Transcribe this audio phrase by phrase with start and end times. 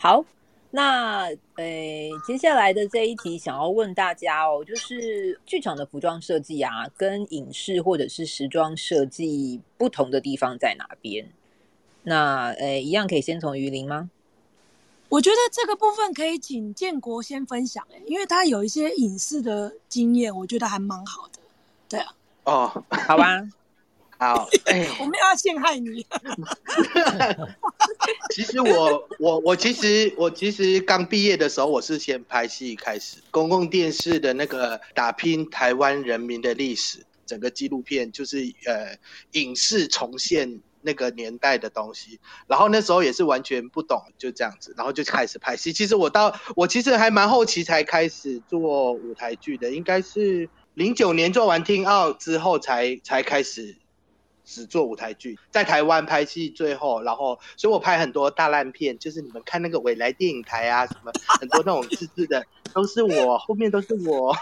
[0.00, 0.24] 好，
[0.70, 1.24] 那
[1.56, 1.66] 呃，
[2.24, 11.28] 接下来的这一题想要问大家哦，就是剧场的服装设计啊，跟影视或者是时装设计不同的地方在哪边？
[12.08, 14.10] 那呃，一样可以先从鱼鳞吗？
[15.08, 21.38] 我觉得这个部分可以请建国先分享，哎，因为他有一些影视的经验，我觉得还蛮好的。
[21.88, 22.12] 对啊，
[22.44, 23.42] 哦， 好吧。
[24.18, 26.04] 好， 哎，我们要陷害你。
[28.34, 38.98] 其实我我我其实我其实刚毕业的时候，我是先拍戏开始，公共电视的那个打拼台湾人民的历史，整个纪录片就是呃
[39.40, 42.20] 影视重现那个年代的东西。
[42.46, 45.72] 然后那时候也是完全不懂，就这样子，然后就开始拍戏。
[45.72, 53.76] 其实我到我其实还蛮后期才开始做舞台剧的，应该是零九年做完听奥之后才才开始。
[54.48, 64.34] 只做舞台剧，在台湾拍戏，最后，然后，所以我拍很多大烂片，就是你们看那个未来电影台啊，什么很多那种自制的，都是我，后面都是我，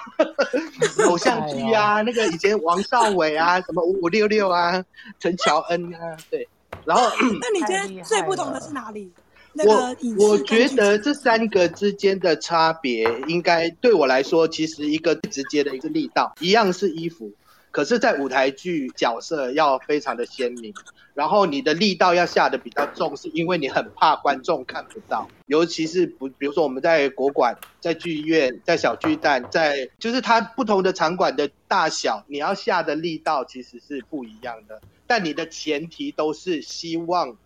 [1.08, 4.84] 偶像剧啊，那个以前王少伟啊，什么五五六六啊，
[5.18, 6.48] 陈乔恩啊，对，
[6.84, 7.10] 然后，
[7.41, 9.10] 那你觉得最不同的是哪里？
[9.66, 17.32] 我我觉得这三个之间的差别，应该对我来说，其实一个直接的一个力道，一样是衣服。
[17.77, 20.72] 可是，在舞台剧角色要非常的鲜明，
[21.12, 37.36] 然后你的力道要下的比较重，是因为你很怕观众看不到，尤其是不，比如说我们在国馆、在剧院、在小巨蛋，在就是它不同的场馆的大小，你要下的力道其实是不一样的，但你的前提都是希望。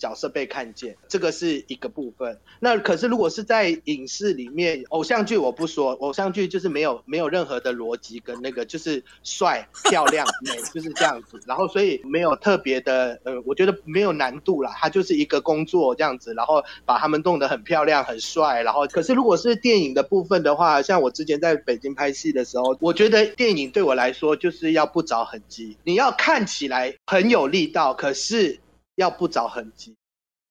[0.00, 2.40] 角色被看见，这个是一个部分。
[2.58, 11.38] 那可是如果是在影视里面，偶像剧我不说，偶像剧就是没有没有任何的逻辑跟那个，就是帅、漂亮、美， 就是这样子。
[11.46, 18.62] 然后所以没有特别的，呃，我觉得没有难度啦，它就是一个工作这样子，然后把他们弄得很漂亮、很帅。
[18.62, 28.58] 然后可是如果是电影的部分的话，像我之前在北京拍戏的时候，我觉得电影对我来说就是要不着痕迹，你要看起来很有力道，可是。
[29.00, 29.96] 要不着痕迹，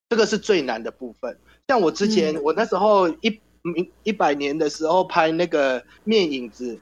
[0.09, 1.37] 这个是最难的部分。
[1.67, 3.39] 像我之前，嗯、我那时候一
[4.01, 6.73] 一百年的时候拍那个《面影子》，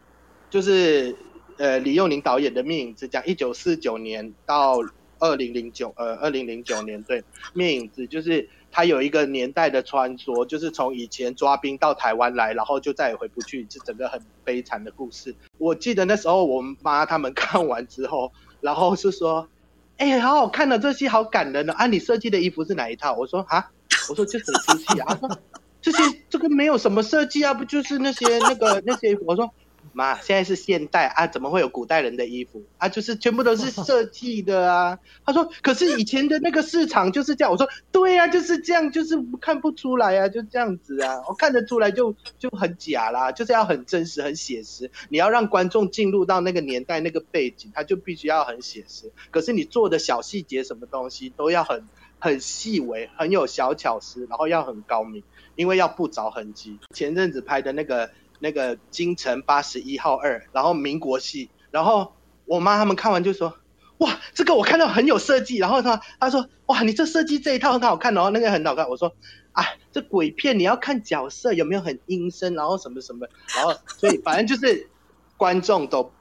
[0.49, 1.13] 就是
[1.57, 4.79] 呃李幼宁导演的《面影子》，讲一九四九年到
[5.19, 7.21] 二零零九呃二零零九年，对，
[7.53, 15.35] 《面影子》就是它有一个年代的穿梭，就是从以前抓兵到台湾来，然后就再也回不去，是整个很悲惨的故事。
[15.57, 19.49] 我记得那时候我妈他们看完之后，然后是说。
[19.97, 21.87] 哎、好好看的、这些好感人的啊！
[21.87, 23.13] 你设计的衣服是哪一套？
[23.13, 23.69] 我说啊，
[24.09, 25.05] 我说就很俗气啊。
[25.09, 25.39] 他说
[25.81, 29.17] 这些这个没有什么设计啊，不就是那些那个那些？
[29.25, 29.51] 我说。
[29.97, 32.87] 妈，现在是现代啊，怎么会有古代人的衣服啊？
[32.87, 34.99] 就是全部都是设计的啊。
[35.25, 37.51] 他说，可是以前的那个市场就是这样。
[37.51, 41.23] 我说，对呀、啊，就是这样，就是看不出来啊，就这样子啊。
[41.27, 44.91] 我看得出来就就很假啦，就是要很真实、很写实。
[45.09, 49.11] 你要让观众进入到那个年代、那个背景，他就必须要很写实。
[49.31, 51.87] 可是你做的小细节，什么东西都要很
[52.19, 55.23] 很细微，很有小巧思，然后要很高明，
[55.55, 56.77] 因为要不着痕迹。
[56.93, 58.11] 前阵子拍的那个。
[58.39, 62.13] 那个京城八十一号二，然后民国戏，然后
[62.45, 63.57] 我妈他们看完就说，
[63.97, 69.11] 哇，这个我看到很有设计，然后他他说，哇，你这设计这一套很好看，然后那个很好看，我说，
[69.53, 74.87] 啊，这鬼片你要看角色有没有很阴森，然后什么什么，然后所以反正就是
[75.35, 76.11] 观众都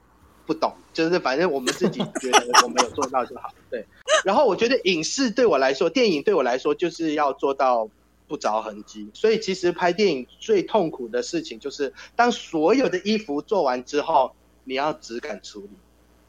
[0.47, 3.87] 不懂，就是反正我们自己觉得我们有做到就好，对。
[4.25, 7.89] 然后我觉得影视对我来说，电影对我来说就是要做到。
[8.29, 15.69] 不着痕迹，所以其实拍电影最痛苦的事情就是，当所有的衣服做完之后，你要质感处理，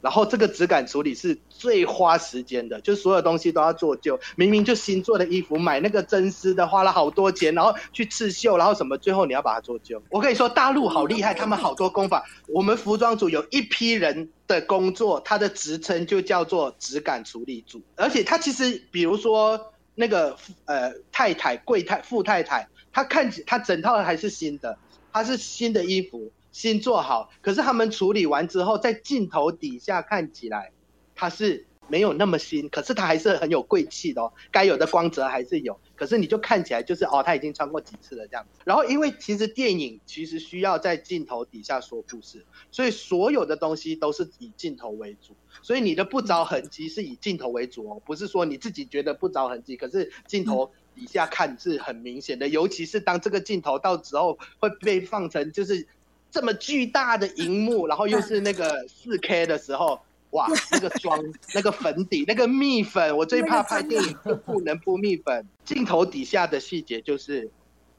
[0.00, 10.00] 然后这个质感处理是最花时间的，就所有东西都要做旧，明明就新做的衣服，买那个真丝的花了好多钱，然后去刺绣，然后什么，最后你要把它做旧。
[10.10, 12.24] 我跟你说，大陆好厉害，他们好多工法。
[12.46, 19.72] 我们服装组有一批人的工作，他的职称就叫做质感处理组，而且他其实，比如说。
[19.98, 20.36] 那个
[20.66, 24.78] 呃太太贵太富太太，她看起她整套还是新的，
[25.12, 30.70] 她是新的衣服新做好，可是他们处理完之后，在镜头底下看起来，
[31.16, 35.78] 她是没有那么新，可是它还是很有贵气的哦，该有的光泽还是有。
[35.96, 38.60] 可是你就看起来就是哦，他已经穿过几次了这样子。
[38.64, 45.34] 然后因为其实电影其实需要在镜头底下说故事，所以所有的东西都是以镜头为主。
[45.60, 52.46] 所以你的不着痕迹是以镜头为主哦，不是说你自己觉得不着痕迹，可是镜头底下看是很明显的。
[52.48, 55.86] 尤其是当这个镜头到时候会被放成就是
[56.30, 60.00] 这么巨大的荧幕，然后又是那个四 K 的时候。
[60.30, 61.18] 哇，那个妆、
[61.54, 65.46] 那个粉底、那个蜜粉，我最怕拍电影就不能不蜜粉。
[65.64, 67.50] 镜头底下的细节就是，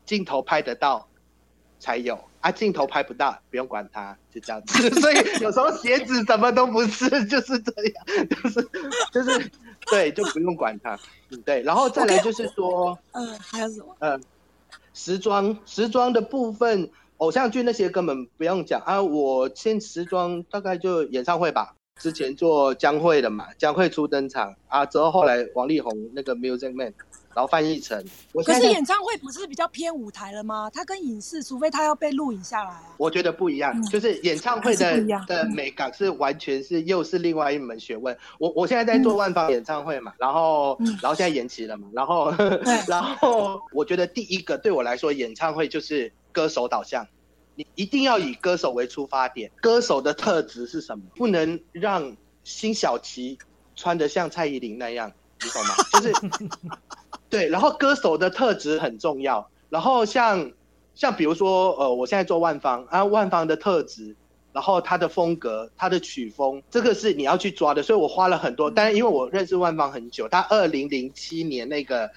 [0.05, 1.07] 镜头拍得到
[1.79, 4.89] 才有啊，镜头拍不到不用管它，就这样子。
[5.01, 8.69] 所以有时候鞋子什么都不是，就是这样，就是
[9.11, 9.51] 就是
[9.89, 10.97] 对，就不用管它。
[11.31, 11.63] 嗯，对。
[11.63, 13.31] 然后再来就是说，嗯、okay.
[13.31, 13.95] 呃，还有什么？
[13.99, 14.19] 呃，
[14.93, 19.01] 时装时装的部分，偶像剧那些根本不用讲啊。
[19.01, 21.75] 我先时装大概就演唱会吧。
[21.99, 26.93] 之前做江蕙的嘛，江蕙初登场啊，之后后来王力宏那个 Music Man，
[27.35, 28.03] 然后范逸臣。
[28.45, 30.71] 可是演唱会不是比较偏舞台了吗？
[30.73, 32.95] 它跟影视，除非它要被录影下来啊。
[32.97, 38.17] 我觉得不一样，嗯、就是演唱会的的美感是完全是又是另外一门学问。
[38.39, 42.33] 我我现在在做万方演唱会嘛，嗯、然后、嗯、然后现在延期了嘛，然后
[42.87, 47.05] 然后我觉得第一个对我来说，演唱会就是歌手导向。
[47.59, 51.03] 你一定要以歌手为出发点，歌手的特质是什么？
[51.17, 52.15] 不能让
[52.45, 53.37] 辛晓琪
[53.75, 55.11] 穿得像蔡依林那样，
[55.43, 55.75] 你懂吗？
[55.91, 56.13] 就是
[57.29, 59.45] 对，然后歌手的特质很重要。
[59.69, 60.53] 然后像
[60.95, 64.15] 像比如说，呃，我现在做万方啊，万方的特质，
[64.53, 67.83] 然后他的风格、他的曲风，这个是你要去抓的。
[67.83, 72.09] 所以我花了很多，但是因为我认识万方很久，他二零零七年那个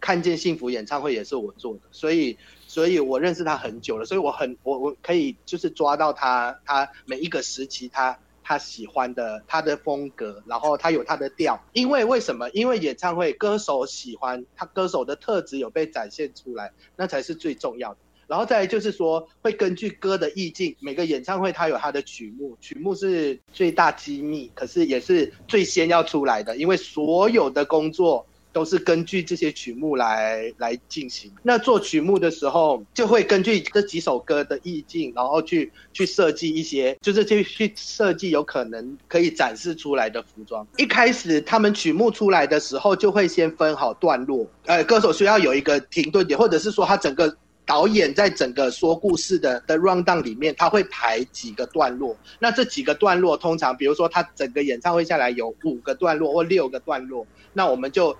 [0.00, 2.36] 看见幸福演唱会也是我做的，所以。
[2.68, 11.58] 所以我认识他很久了，所以我很我我可以就是抓到他他每一个时期他他喜欢的他的风格，然后他有他的调。
[11.72, 12.50] 因为为什么？
[12.50, 17.98] 因为演唱会歌手喜欢他歌手的特质有被展现出来，那才是最重要的。
[18.26, 28.26] 然后再来就是说会根据歌的意境，每个演唱会它有它的曲目，曲目是最大机密，可是也是最先要出来的，因为所有的工作。
[28.52, 31.30] 都是根据这些曲目来来进行。
[31.42, 40.66] 那做曲目的时候，就会根据这几首歌的意境，然后去去设计一些，就是去去设计有可能可以展示出来的服装。
[40.76, 44.46] 一开始他们曲目出来的时候，就会先分好段落。
[44.66, 47.36] 呃，歌手需要有一个停顿点，或者是说他整个
[47.66, 52.16] 导演在整个说故事的的 rundown 里面，他会排几个段落。
[52.38, 58.16] 那这几个段落通常，比如说他整个演唱会下来有五个段落或六个段落，那我们就。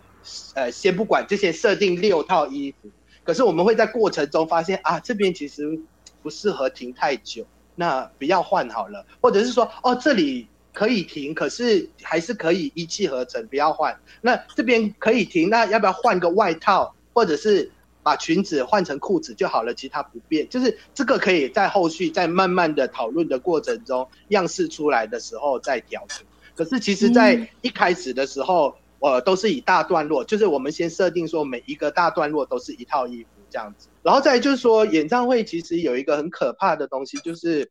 [0.54, 2.88] 呃，先不管这些设定六套衣服，
[3.25, 5.78] 可是我们会在过程中发现啊，这边其实
[6.22, 7.46] 不适合停太久，
[7.76, 13.98] 那不要换好了，或者是说哦，这里可以停，可是还是可以一气呵成，不要换。
[14.20, 17.70] 那这边可以停，那要不要换个外套，或者是
[18.02, 20.48] 把裙子换成裤子就好了，其他不变。
[20.48, 26.25] 就是这个可以在后续在慢慢的讨论的过程中，样式出来的时候再调整。
[26.56, 28.75] 可是其实，在一开始的时候。
[29.00, 37.70] 呃，都是以大段落，就是我们先设定说每一个大段落都是一套衣服这样子，然后再就是说演唱会其实有一个很可怕的东西，就是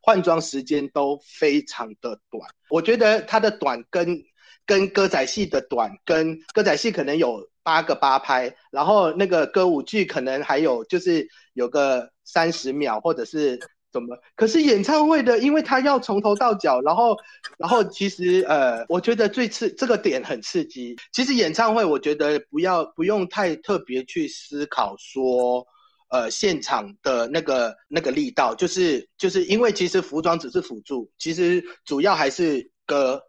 [0.00, 2.50] 换装时间都非常的短。
[2.70, 4.22] 我觉得它的短跟
[4.64, 13.60] 跟歌仔戏的短，跟歌仔戏可能有八个八拍，然后那个歌舞剧可能还有就是有个三十秒或者是。
[13.92, 14.16] 怎么？
[14.36, 17.16] 可是演唱会的，因为他要从头到脚，然后，
[17.58, 20.96] 然后其实呃，我觉得最刺这个点很刺激。
[21.12, 25.66] 其实演唱会，我觉得不要不用太特别去思考说，
[26.10, 33.20] 呃，现场的那个那个力道，就是就是因为其实服装只是辅助，其实主要还是歌。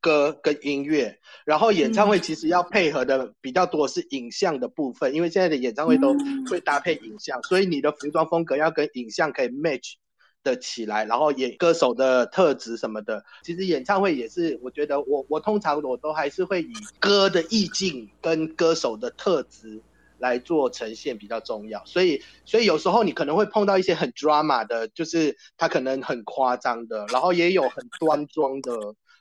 [0.00, 6.14] 歌跟音乐，然后演唱会其实要配合的比较多是影像的部分，嗯、因为现在的演唱会都
[6.48, 9.94] 会搭配影像，嗯、所以你的服装风格要跟影像可以 match
[10.42, 19.82] 的起来，然后演歌手的特质什么的，其实演唱会也是，我觉得我我通常我都还是会以歌的意境跟歌手的特质
[20.18, 28.72] 来做呈现比较重要，所以所以有时候你可能会碰到一些很 drama 的，就是他可能很夸张的，然后也有很端庄的。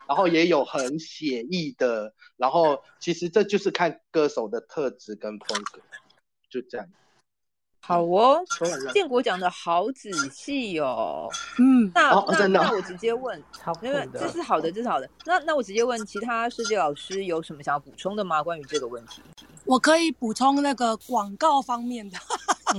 [0.09, 5.79] 然后也有很写意的，然后其实这就是看歌手的特质跟风格，
[6.49, 6.87] 就这样。
[7.79, 8.41] 好哦，
[8.91, 11.29] 建国讲的好仔细哦。
[11.59, 15.07] 嗯，那、哦、那那我直接问，好，那个这是好的，这是好的。
[15.25, 18.41] 那那我直接问，其他设计老师有什么想要补充的吗？
[18.41, 19.21] 关于这个问题，
[19.63, 22.17] 我可以补充那个广告方面的。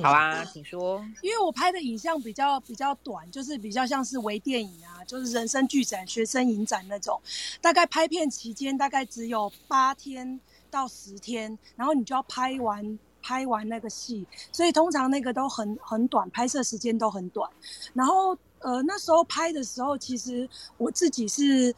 [0.02, 1.04] 好啊，请说。
[1.22, 7.20] 因为我拍的影像比较比较短，就是比较像是微电影啊，就是人生剧展、学生影展那种。
[7.60, 17.50] 大概拍片期间大概只有八天到十天，然后你就要拍完拍完那个戏，所以通常那个都很很短，拍摄时间都很短。
[17.92, 21.74] 然后呃那时候拍的时候，其实我自己是。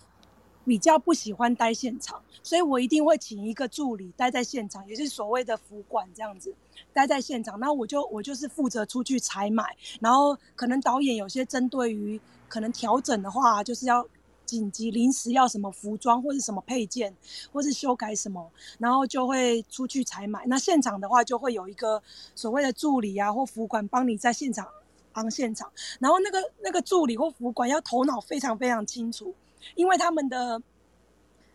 [0.64, 6.54] 比较不喜欢待现场，所以我一定会请一个助理待在现场，也就是所谓的服管这样子，
[6.92, 7.58] 待在现场。
[7.58, 14.06] 那我就我就是负责出去采买，然后可能导演有些针对于可能调整的话，就是要
[14.44, 17.14] 紧急临时要什么服装或是什么配件，
[17.52, 20.44] 或是修改什么，然后就会出去采买。
[20.46, 22.02] 那现场的话就会有一个
[22.34, 24.68] 所谓的助理啊或服管帮你在现场
[25.12, 29.34] 帮现场，然后那个那个助理或服管要头脑非常非常清楚。
[29.74, 30.62] 因为他们的，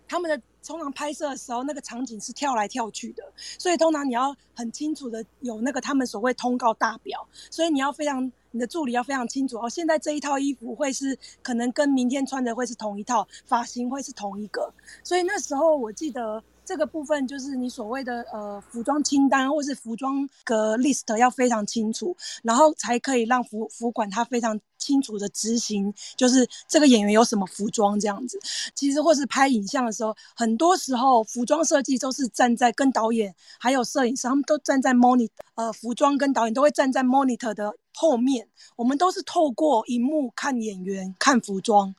[0.07, 14.73] 他们的通常拍摄的时候，那个场景是跳来跳去的，所以通常你要很清楚的有那个他们所谓通告大表，所以你要非常，你的助理要非常清楚哦，现在这一套衣服会是可能跟明天穿的会是同一套，发型会是同一个，
[15.03, 16.43] 所以那时候我记得。
[16.67, 28.37] 这个部分就是你所谓的呃服装清单或是服装的 list 要非常清楚，然后才可以让服服管他非常清楚的执行，就是这个演员有什么服装这样子。
[28.75, 37.73] 其实或是拍影像的时候，很多时候服装设计都是站在跟导演还有摄影师，他们都站在 monitor，呃，服装跟导演都会站在 monitor 的。
[37.99, 41.95] 后面我们都是透过荧幕看演员、看服装，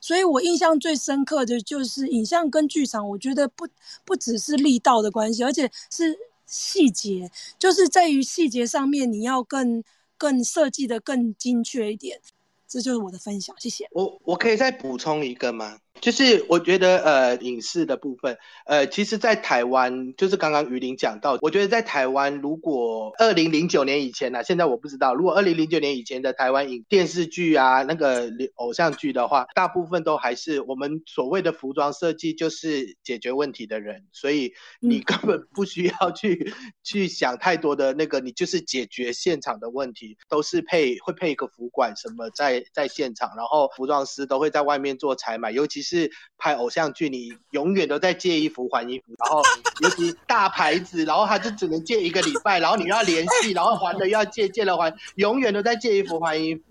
[0.00, 3.68] 所以我印象最深刻的就是影像跟剧场，我觉得不
[4.04, 9.84] 不只是力道的关系，而且是细节，就是在于细节上面你要更
[10.18, 12.20] 更设计的更精确一点。
[12.66, 13.86] 这就是我的分享，谢谢。
[13.92, 15.78] 我我可以再补充一个吗？
[16.00, 36.52] 就是我觉得呃影视的部分，呃其实，在台湾就是刚刚于林讲到，我觉得在台湾如果二零零九年以前呢、啊，现在我不知道，如果二零零九年以前的台湾影电视剧啊，那个偶像剧的话，大部分都还是我们所谓的服装设计就是解决问题的人，所以你根本不需要去、嗯、
[36.84, 46.10] 去想太多的那个，你就是解决现场的问题，都是配会配一个服管什么在在现场，然后服装师都会在外面做采买，尤其是。
[46.38, 49.42] 拍偶像剧，你永远都在借衣服还衣服，然后
[49.80, 56.62] 尤其大牌子，然后他就只能借一个礼拜，然后你要联系，然后还了又要借，借了还，永远都在借衣服还衣服。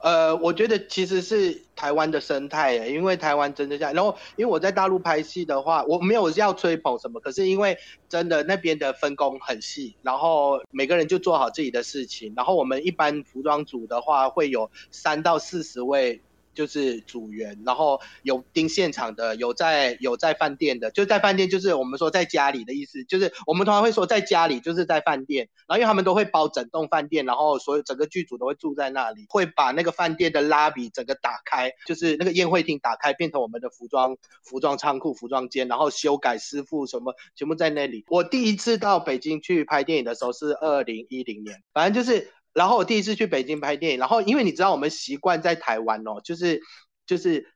[0.00, 3.94] 呃，我觉得其实是台湾的生态，因为台湾真的像。
[3.94, 12.34] 然后因为我在大陆拍戏的话，我没有要吹捧什么，可是因为真的那边的分工很细，然后每个人就做好自己的事情。
[12.36, 16.20] 然后我们一般服装组的话，会有三到四十位。
[16.54, 38.04] 就是组员，然后有盯现场的，有在有在饭店的，就在饭店就是我们说在家里的意思，就是我们通常会说在家里就是在饭店，然后因为他们都会包整栋饭店，然后所有整个剧组都会住在那里，会把那个饭店的 lobby 整个打开，就是那个宴会厅打开，变成我们的服装服装仓库、服装间，然后修改师傅什么全部在那里。
[38.08, 42.30] 我第一次到北京去拍电影的时候是二零一零年，反正就是。
[42.52, 46.60] 然后我第一次去北京拍电影，然后因为你知道我们习惯在台湾哦，就是
[47.06, 47.46] 就是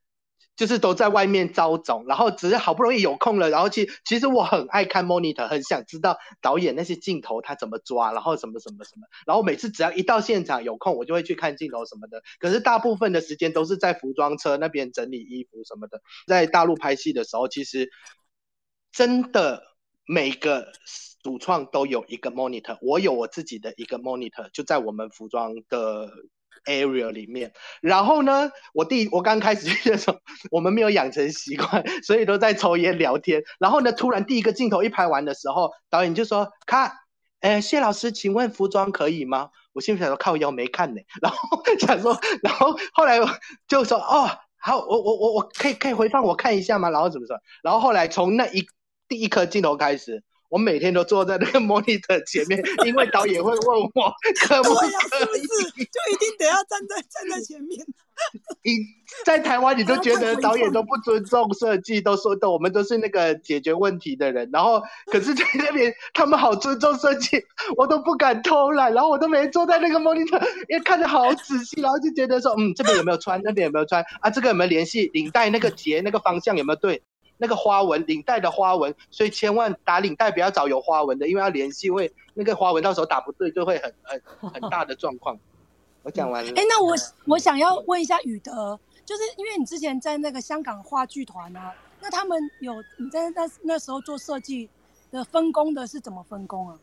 [0.56, 12.22] 就是都在外面招总，然后只是好不容易有空了，然后其其实我很爱看 monitor，很想知道导演那些镜头他怎么抓，然后什么什么什么，然后每次只要一到现场有空，我就会去看镜头什么的。
[12.38, 16.00] 可是大部分的时间都是在服装车那边整理衣服什么的。
[16.26, 17.90] 在大陆拍戏的时候，其实
[18.92, 19.62] 真的
[20.06, 20.72] 每个。
[21.26, 26.08] 主创都有一个 monitor，我有我自己的一个 monitor，就在我们服装的
[26.66, 27.52] area 里面。
[27.80, 30.18] 然后呢，我第我刚开始去的时候，
[30.52, 33.42] 我们没有养成习惯， 所以都在抽烟聊天。
[33.58, 36.92] 然后呢，突然第一个镜头一拍完的时候，导演就说：“看，
[37.40, 41.00] 哎，谢老师，请问服装可以吗？”我心里想说：“靠腰没看呢。
[41.20, 43.18] ”然后想说，然后后来
[43.66, 47.36] 就说：“哦，好，我我我我可以可以回放我看一下吗？”然后怎么说？
[47.64, 48.64] 然后后来从那一
[49.08, 50.22] 第一颗镜头开始。
[50.56, 54.10] 我每天都坐在那个 monitor 前面， 因为导演会问我
[54.48, 57.84] 可不可以，就一定得要站在站在前面。
[58.62, 58.72] 你
[59.26, 64.48] 在台湾，你都觉得导演都不尊重设计，都说的我们都是那个解决问题的人。
[64.50, 64.82] 然后，
[65.12, 67.36] 可是在那边他们好尊重设计，
[67.76, 68.94] 我都不敢偷懒。
[68.94, 74.30] 然后我都每天坐在那个 monitor，因为看得好仔细，然后就觉得说，嗯，这边有没有穿，那边有没有穿啊？
[74.30, 77.02] 这个有没有联系领带那个结那个方向有没有对？
[77.38, 85.38] 那个花纹，领带的花纹，所以千万打领带不要找有花纹的，因为要联系会那个花纹到时候打不对，就会很很很大的状况。
[86.02, 86.50] 我讲完了。
[86.50, 86.94] 哎、欸，那我
[87.26, 94.68] 我想要问一下宇德，就是因为你之前在那个香港话剧团啊，那他们有你在那那时候做设计
[95.10, 96.78] 的分工的是怎么分工啊？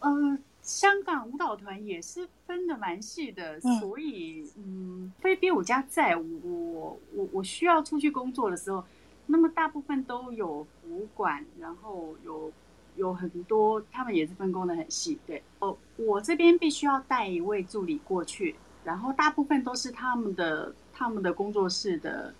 [0.00, 8.82] 嗯，香港舞蹈团也是分的蛮细的，嗯、所以嗯，非编舞家在我我我需要出去工作的时候，
[9.26, 12.50] 那么大部分都有舞管，然后有
[12.96, 15.18] 有很多他们也是分工的很细。
[15.26, 22.34] 对，哦，我这边必须要带一位助理过去，然后大部分都是他们的他们的工作室的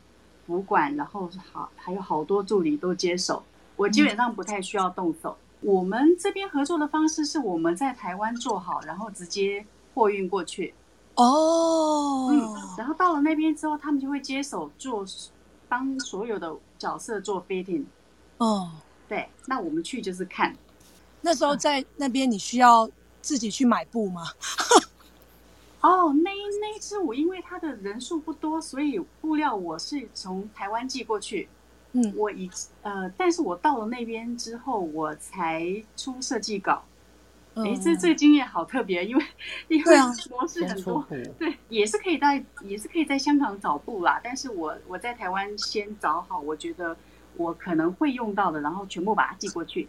[0.46, 3.42] 服管，然后好还有好多助理都接手，
[3.76, 5.36] 我基本上不太需要动手。
[5.38, 10.74] 嗯我们这边合作的方式是我们在台湾做好，然后直接货运过去。
[11.14, 15.06] 哦，嗯，然后到了那边之后，他们就会接手做，
[15.66, 17.84] 帮所有的角色做 fitting。
[18.36, 18.72] 哦，
[19.08, 20.54] 对，那我们去就是看。
[21.22, 22.86] 那时候在那边，你需要
[23.22, 24.24] 自己去买布吗？
[25.80, 26.30] 哦，那
[26.60, 31.48] 那一支舞，因为它的人数不多，所以布料我是从台湾寄过去。
[31.96, 32.50] 嗯，我以
[32.82, 35.64] 呃，但是我到了那边之后，我才
[35.96, 36.84] 出设计稿。
[37.54, 39.24] 哎、嗯，这这个经验好特别，因为
[39.68, 39.96] 因为
[40.28, 44.20] 模式很多，对，对，也是可以在也是可以在香港找布啦。
[44.24, 46.96] 但是我我在台湾先找好，我觉得
[47.36, 49.86] 我可能会用到的，然后全部把它寄过去。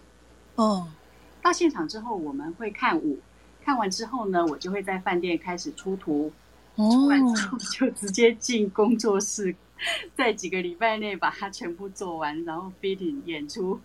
[0.58, 0.94] 哦、嗯，
[1.42, 3.18] 到现场之后，我们会看舞，
[3.64, 6.32] 看完之后呢，我就会在饭店开始出图，
[6.76, 9.56] 哦、出完之后就直接进工作室。
[10.16, 13.80] 在几个礼拜内把它全部做完，然后 fitting 演出。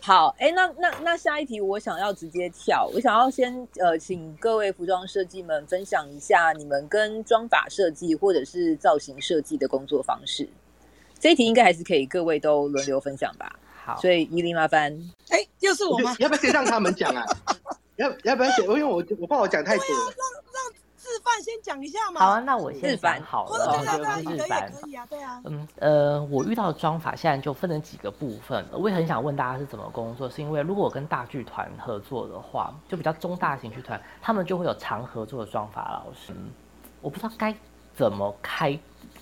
[0.00, 2.90] 好，哎，那那那下一题，我想要直接跳。
[2.92, 10.48] 我想要先呃，请各位服装设计们分享一下你们跟妆法设计或者是造型设计的工作方式。
[11.20, 13.60] 这一题应该还是可以各位都轮流分享吧。
[13.84, 14.92] 好，所以伊琳麻烦。
[15.28, 16.14] 哎，又是我吗？
[16.18, 17.24] 要不要先让他们讲啊？
[17.94, 18.64] 要要不要先？
[18.64, 20.14] 因为我我怕我讲太多了。
[21.12, 22.20] 示范先讲一下嘛。
[22.20, 23.76] 好啊，那我先讲好了。
[23.76, 25.40] 对对对，示范可以啊，对啊。
[25.44, 28.64] 嗯呃，我遇到的妆法现在就分成几个部分。
[28.72, 36.32] 我也很想问大家是怎么工作，是因为如果我跟大剧团合作的话，就比较中大型剧团，他们就会有常合作的妆法老师。
[37.02, 37.54] 我不知道该
[37.94, 38.78] 怎么开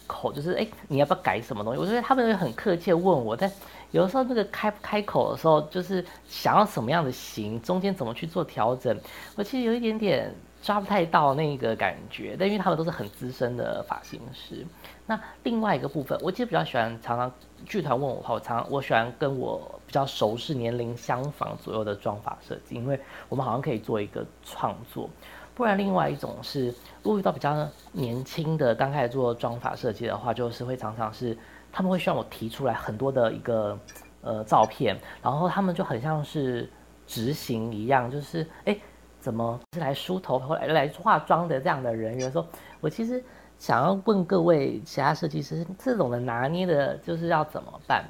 [0.06, 1.80] 口，就是哎，你要不要改什么东西？
[1.80, 3.50] 我觉得他们会很客气的问我，但
[3.90, 8.96] 有的时候那个开开口的时候，就是想要什么样的型，中间怎么去做调整，
[9.34, 10.32] 我其实有一点点。
[10.62, 14.66] 抓不太到那个感觉，但因为他们都是很资深的发型师。
[15.06, 17.32] 那另外一个部分，我其实比较喜欢常常
[17.64, 25.08] 剧团问我话，我常我喜欢跟我比较熟识、年龄相仿左右的妆发设计，因为我们好像可以做一个创作。
[25.54, 26.66] 不然，另外一种是，
[27.02, 31.36] 如果遇到比较年轻的刚开始做妆发设计的话，就是会常常是
[31.72, 33.78] 他们会希望我提出来很多的一个
[34.20, 36.70] 呃照片，然后他们就很像是
[37.06, 38.74] 执行一样，就是哎。
[38.74, 38.80] 诶
[39.20, 42.46] 怎么是来梳头或来来化妆的这样的人员说，
[42.80, 43.22] 我其实
[43.58, 48.04] 想要问各位其他设计师，这种的拿捏的就是要怎么办？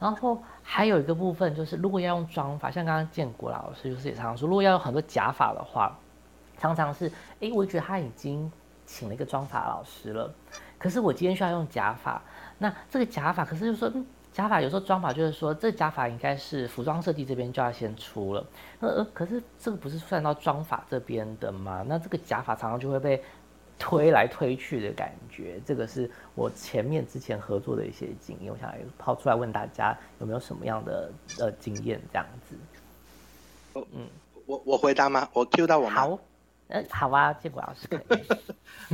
[0.00, 5.96] 然后还有一个部分就是，如果要用妆法，像刚刚建国老师就是也常常说，如果要用很多假发的话，
[6.58, 8.50] 常常是哎，我觉得他已经
[8.86, 10.32] 请了一个妆发老师了，
[10.78, 12.22] 可是我今天需要用假发，
[12.58, 13.92] 那这个假发可是就说。
[14.34, 18.44] 假发有时候装法就是说，这假发应该是服装设计这边就要先出了，
[18.80, 21.84] 呃，可是这个不是算到装法这边的吗？
[21.86, 23.22] 那这个假发常常就会被
[23.78, 25.60] 推来推去的感觉。
[25.64, 32.56] 这个是我前面之前合作的一些经验，我想抛出来问大家有没有什么样的呃经验这样子。
[33.92, 34.08] 嗯，
[34.46, 35.28] 我我回答吗？
[35.32, 35.94] 我 Q 到我吗？
[35.94, 36.18] 好，
[36.66, 38.24] 呃，好啊，建国老师可以。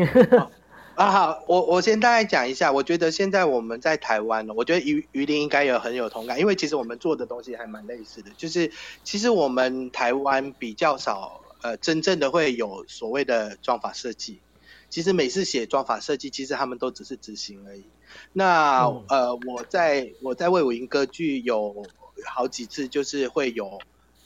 [1.01, 8.71] 啊好，我我先大概讲一下，我觉得现在我们在台湾，我觉得于于伶应该有很有同感，因为其实我们做的东西还蛮类似的，就是
[9.03, 14.41] 其实我们台湾比较少，呃，真正的会有所谓的妆法设计。
[14.91, 17.85] 其实每次写妆法设计，其实他们都只是执行而已。
[18.35, 21.83] 那、呃，我在我在魏武营歌剧有
[22.27, 23.79] 好几次就是会有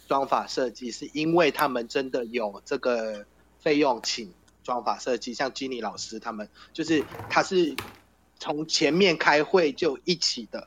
[0.09, 3.27] 妆法设计，是因为他们真的有这个
[3.61, 4.33] 费用请。
[4.65, 7.77] 妆法设计，像 Jenny 老师他们，就是他是
[8.41, 10.67] 从前面开会就一起的，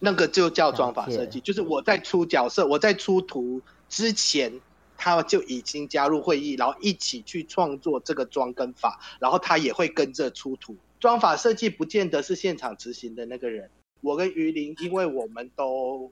[0.00, 1.38] 那个就叫妆法设计。
[1.38, 4.60] 就是我在出角色，我在出图之前，
[4.96, 10.76] 他就已经加入会议，然后一起去创作这个妆跟法，然后他也会跟着出图。
[10.98, 13.70] 妆法设计不见得是现场执行的那个人。
[14.00, 16.10] 我跟于林，因为我们都。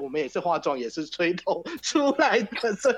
[0.00, 2.96] 我们也是化妆，也是吹头出来的，所以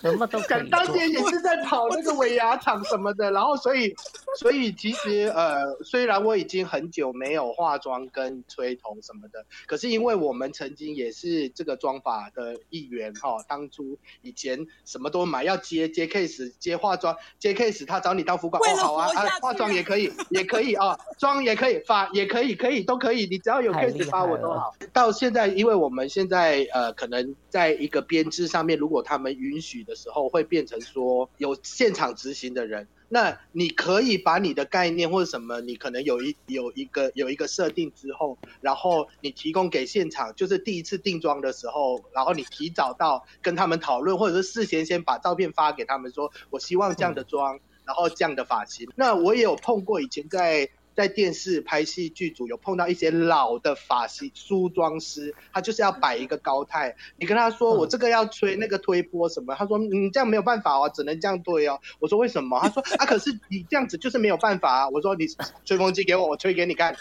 [0.00, 0.68] 什么都可以。
[0.70, 3.94] 当年也是在跑那个尾牙厂什么的，然后所以
[4.38, 24.74] 所以其实呃，虽然我已经很久没有化妆跟吹头什么的，可是因为我们曾经也是这个妆法的一员哈、哦，当初以前什么都买，要接接 case 接化妆接 case，他找你当服管哦，好啊啊，化妆也可以也可以啊，妆也可以发也可以可以都可以，你只要有 case 发我都好。
[24.92, 32.88] 到现在，因为我们现在呃，可能在一个编制上面，如果他们允许的时候，会变成说有现场执行的人。
[33.08, 48.88] 那你可以把你的概念或者什么，你可能有一有一个有一个设定之后，然后你提供给现场，就是第一次定妆的时候，然后你提早到跟他们讨论，或者是事先先把照片发给他们，说我希望这样的妆，然后这样的发型。
[48.96, 50.68] 那我也有碰过以前在。
[50.94, 56.94] 在电视拍戏剧组有碰到一些老的发型梳妆师，他就是要摆一个高态。
[57.16, 61.80] 你跟他说我这个要吹那个推波什么，他说嗯这样没有办法哦，只能这样推哦。
[61.98, 62.58] 我说为什么？
[62.60, 64.88] 他说啊可是你这样子就是没有办法啊。
[64.88, 65.26] 我说你
[65.64, 66.96] 吹风机给我，我吹给你看。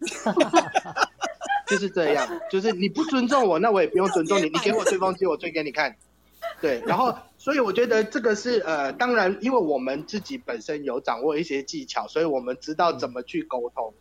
[1.66, 4.44] 就是这样，就是你不尊重我，那我也不用尊重你。
[4.50, 5.96] 你给我吹风机，我吹给你看。
[6.64, 7.14] 对，然后。
[7.36, 13.92] 所以我觉得这个是呃，当然，因为我们自己本身有掌握一些技巧，所以我们知道怎么去沟通。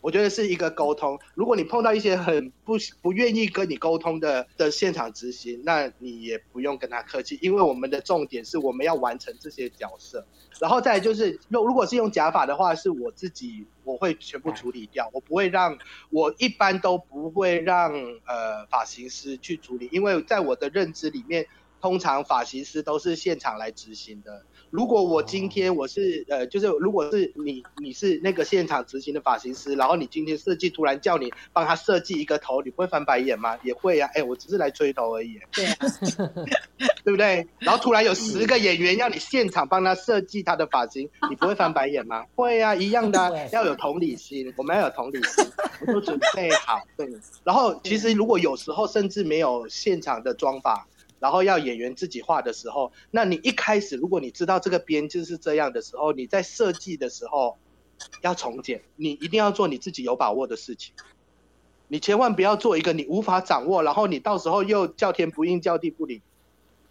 [0.00, 1.20] 我觉得是一个沟通。
[1.34, 10.26] 如果你碰到一些很不不愿意跟你沟通的的现场执行，那你也不用跟他客气，因为我们的重点是我们要完成这些角色。
[10.58, 15.78] 然后再就是，如如果是用假发的话，是我自己我会全部处理掉，我不会让，
[16.10, 17.92] 我一般都不会让
[18.26, 21.46] 呃发型师去处理，因为在我的认知里面。
[21.84, 24.42] 通常发型师都是现场来执行的。
[24.70, 33.58] 如果我今天我是呃，就是如果是你你是那个现场执行的发型师，然后你今天设计突然叫你帮他设计一个头，你不会翻白眼吗？
[33.62, 34.08] 也会啊。
[34.14, 35.38] 哎，我只是来吹头而已。
[35.52, 35.76] 对啊，
[37.04, 37.46] 对不对？
[37.58, 42.24] 然后突然有十个演员要你现场帮他设计他的发型，你不会翻白眼吗？
[42.34, 45.44] 会啊，一样的啊，要有同理心，我们要有同理心，
[45.86, 46.80] 我都准备好。
[46.96, 47.06] 对。
[47.44, 50.86] 然后其实如果有时候甚至没有现场的妆发。
[51.24, 57.56] 然后要演员自己画的时候，那你一开始如果你知道这个编就是这样的时候，你在设计的时候
[58.20, 60.94] 要从简，你一定要做你自己有把握的事情，
[61.88, 66.20] 你千万不要做一个你无法掌握，然后你到时候又叫天不应叫地不灵。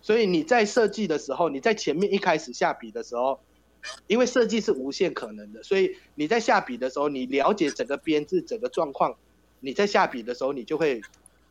[0.02, 3.39] 所以你在设计的时候，你在前面一开始下笔的时候，
[4.08, 9.15] 因为设计是无限可能的，所以你在下笔的时候，你了解整个编制整个状况，
[9.60, 11.02] 你在下笔的时候你就会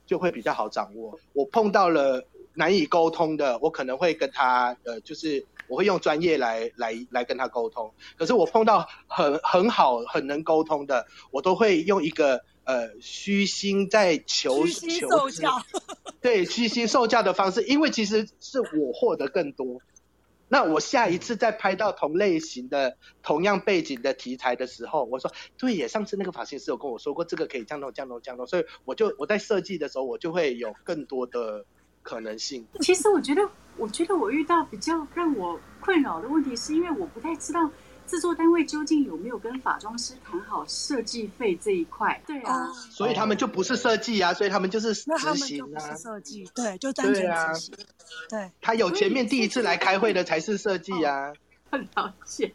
[0.05, 1.21] 就会比较好掌握。
[1.33, 2.27] 我碰到了。
[2.55, 7.95] 难以沟通的，我可能会跟他，呃，就是我会用专业来来来跟他沟通。
[8.19, 15.63] 可是我碰到很很好、很能沟通的，我都会用一个呃虚心在求虚心受教，
[16.21, 19.81] 对，虚心受教的方式，因为其实是我获得更多。
[20.49, 31.65] 那我下一次再拍到同类型的、同样背景的题材的时候，我说对耶，上次那个发型师有跟我说过，这个可以这样弄、这样弄、这样弄，所以我就我在设计的时候，我就会有更多的。
[32.03, 32.67] 可能性。
[32.81, 37.71] 其实我觉得，我觉得我遇到比较让我困扰的问题，是因为我不太知道
[38.07, 42.21] 制作单位究竟有没有跟法妆师谈好设计费这一块。
[42.27, 45.17] 对啊，所以他们就不是设计啊，所以他们就是执行啊。
[45.17, 47.75] 那他们就不是设计，对，就单纯执行。
[48.29, 51.33] 对啊，对，他有前面第一次来开会的才是设计啊。
[51.71, 52.53] 很了解，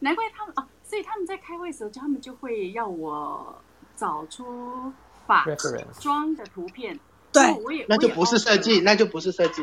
[0.00, 3.56] 难怪他们哦，所以他们在开会的时候，他们就会要我
[3.96, 4.92] 找出
[5.26, 5.46] 法
[5.98, 6.98] 妆的图片。
[7.42, 9.62] 对，我也那就不是设计，那就不是设计。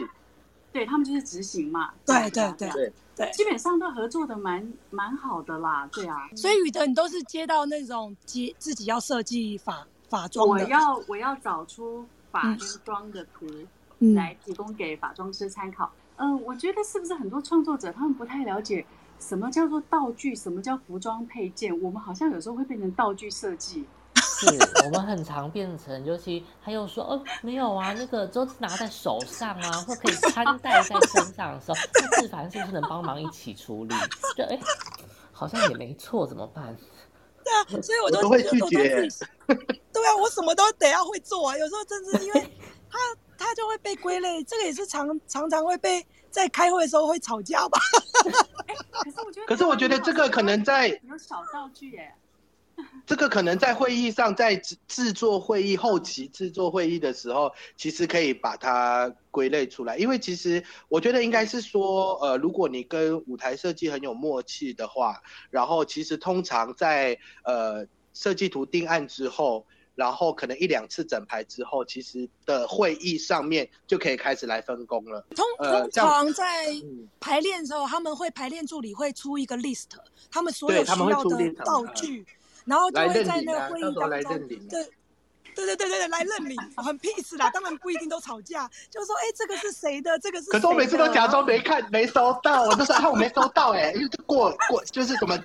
[0.72, 1.92] 对，他们就是执行嘛。
[2.06, 5.88] 对对对对对，基本上都合作的蛮蛮好的啦。
[5.92, 13.46] 对啊，所以宇德，你都是接到那种接自己要设计法法妆，我要我要找出法跟妆的图
[14.16, 15.92] 来提供给法妆师参考。
[16.16, 18.86] 嗯，我觉得是不是很多创作者他们不太了解
[19.20, 21.80] 什么叫做道具，什么叫服装配件？
[21.82, 23.86] 我们好像有时候会变成道具设计。
[24.34, 24.48] 是
[24.86, 33.96] 我们很常变成，尤其他又说哦，没有啊，那个都是拿在手上啊，或可以穿戴在身上的时候，那志凡是不是能帮忙一起处理？
[34.36, 34.60] 就哎，
[35.32, 36.76] 好像也没错，怎么办？
[37.44, 39.08] 对啊，所以我都，我都会拒绝。
[39.92, 41.58] 对啊，我什么都得要会做啊。
[41.58, 42.42] 有时候真是因为
[42.90, 42.98] 他
[43.38, 47.80] 他就会被归类，这个也是常常常会被在开会的时候会吵架吧。
[48.92, 52.14] 可是我觉得，可是我觉得这个可能在有小道具耶。
[53.06, 59.98] 这个可能在会议上，在制制作会议后期制作会议的时候，其实可以把它归类出来。
[59.98, 75.24] 因为其实我觉得应该是说，呃，如果你跟舞台设计很有默契的话，然后其实通常在呃设计图定案之后，然后可能一两次整排之后，其实的会议上面就可以开始来分工了。
[75.36, 76.74] 通通常在
[77.20, 79.88] 排练的时候，他们会排练助理会出一个 list，
[80.32, 82.26] 他们所有需要的道具，
[82.66, 85.03] 然后就会在那个会议当中对。
[85.56, 87.50] 对对对对对，来认领，很 peace 啦。
[87.52, 90.18] 当然不一定都吵架，就是说，哎，这个是谁的？
[90.20, 90.50] 这个是。
[90.50, 95.38] 可是我每次都假装没看，没收到，我都说啊，我没收到，哎，因为过过就是什么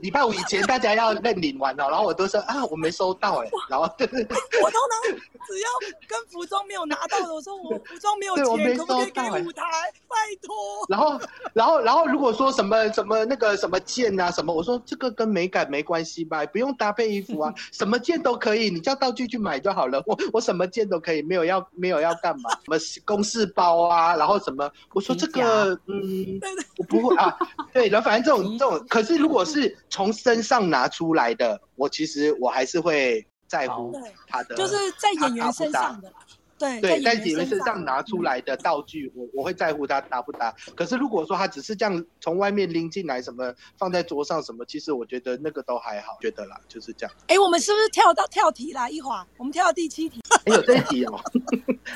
[0.00, 5.68] 礼拜五以前大家要认领完了，然后我都说啊，我没收到，哎，然后我都能只要
[6.06, 9.62] 跟服装没有拿到的，我说我服装没有钱，可不可以给舞台？
[10.08, 10.54] 拜托。
[10.88, 11.20] 然后
[11.52, 19.55] 然后然后如果说什么什么那个什么件啊什么，我说这个跟美感没关系吧，不用搭配衣服啊， 什么件都可以，你叫道具去买。
[19.58, 22.50] 就好了，我我什么件都可以，没有要没有要干嘛？
[22.50, 24.70] 什么公事包啊，然后什么？
[24.92, 26.40] 我说这个，嗯，
[26.78, 27.36] 我不会啊。
[27.72, 33.92] 对，然后反正这种这种，可是如果是从身上拿出来的，我其实我还是会在乎
[34.28, 36.12] 他的，就是在演员身上的。
[36.58, 40.54] 对对，在演员身上拿出来的道具，我我会在乎它搭不搭。
[40.74, 47.14] 可是如果说他只是这样从外面拎进来，什么放在桌上什么，其实我觉得那个都还好，觉得啦，就是这样。
[47.28, 48.88] 哎，我们是不是跳到跳题啦？
[48.88, 50.20] 一会儿我们跳到第七题。
[50.44, 51.20] 哎有这一题哦，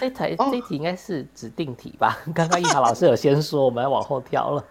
[0.00, 2.18] 这题这一题应该是指定题吧？
[2.34, 4.64] 刚刚一豪老师有先说，我们要往后跳了。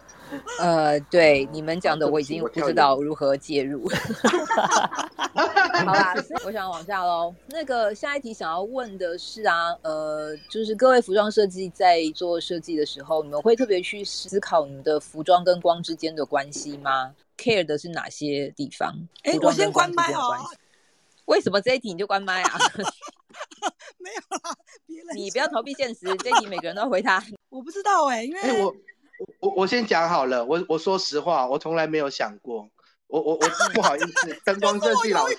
[0.60, 3.88] 呃，对，你们讲的我已经不知道如何介入。
[5.86, 6.13] 好啦，
[6.46, 7.34] 我想往下喽。
[7.48, 18.94] 那个下一题想要问的是啊，呃，就是各位服装设计在做设计的时候，你们会特别去思考你们的服装跟光之间的关系吗？care 的是哪些地方？
[19.24, 20.36] 哎，我先关麦哦。
[21.26, 22.58] 为什么这一题你就关麦啊？
[24.00, 27.24] 没有啦，别人你不要逃避现实，这一题每个人都要回答。
[27.50, 28.76] 我不知道哎、欸，因为、欸、我
[29.39, 32.69] 我我先讲好了，我我说实话，我从来没有想过。
[33.08, 33.39] 我我我
[33.73, 35.38] 不好意思，灯光设计老师，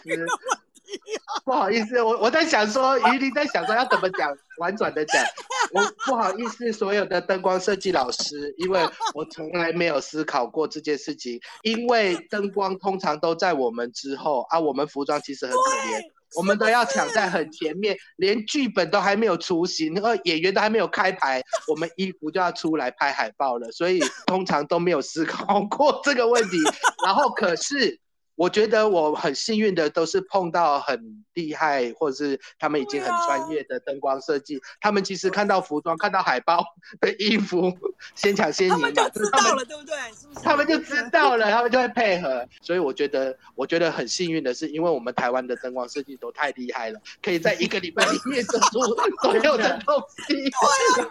[1.45, 5.25] 不好意思，我我在想说，于林在想说要怎么讲，婉转的讲，
[5.73, 8.81] 我不好意思，所有的灯光设计老师，因为
[9.15, 16.03] 我从来没有思考过这件事情，因为灯光通常都在我们之后啊，我们服装其实很可怜。
[16.37, 26.57] 我们都要抢在很前面，连剧本都还没有雏形，那个演员都还没有开牌，我们衣服就要出来拍海报了，所以通常都没有思考过这个问题。
[27.05, 27.99] 然后可是。
[28.41, 34.59] 我觉得我很幸运的，都是碰到很厉害，或者是他们已经很专业的灯光设计。
[34.81, 36.65] 他们其实看到服装、看到海报
[37.03, 37.71] 的衣服，
[38.15, 39.95] 先抢先赢，他们就知道了，对不对？
[40.43, 42.49] 他们就知道了，他们就会配合。
[42.63, 48.81] 所以我觉得，我觉得很幸运的是，因为我们台湾的灯光设计都太厉害了，可以在一个礼拜里面做出
[49.21, 50.51] 所有的东西。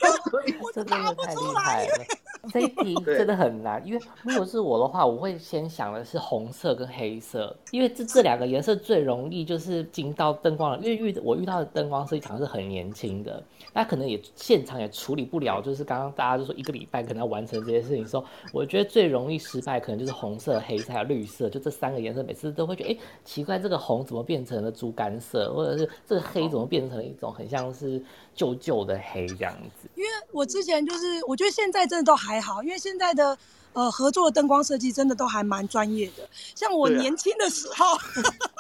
[0.74, 2.06] 这真的太厉害了。
[2.52, 10.78] 这一题 真的很难，因为如果是我的话，我会先想的是红色跟黑色，因为这这两个颜色最容易就是进到灯光了。
[10.80, 28.02] 因为遇我遇到的灯光设计厂是很年轻的，那可能也现场也处理不了，就是刚刚大家就说一个礼拜可能要完成这些事情的时候，我觉得最容易失败可能就是红色、黑色还有绿色，就这三个颜色，每次都会觉得哎奇怪，这个红怎么变成了猪肝色，或者是这个黑怎么变成了一种很像是
[28.34, 29.90] 旧旧的黑这样子。
[29.96, 33.38] 因为我之前就是我觉得现在真的都还好，因为现在的。
[33.74, 36.28] 呃，合作的灯光设计真的都还蛮专业的。
[36.56, 38.02] 像我年轻的时候，啊、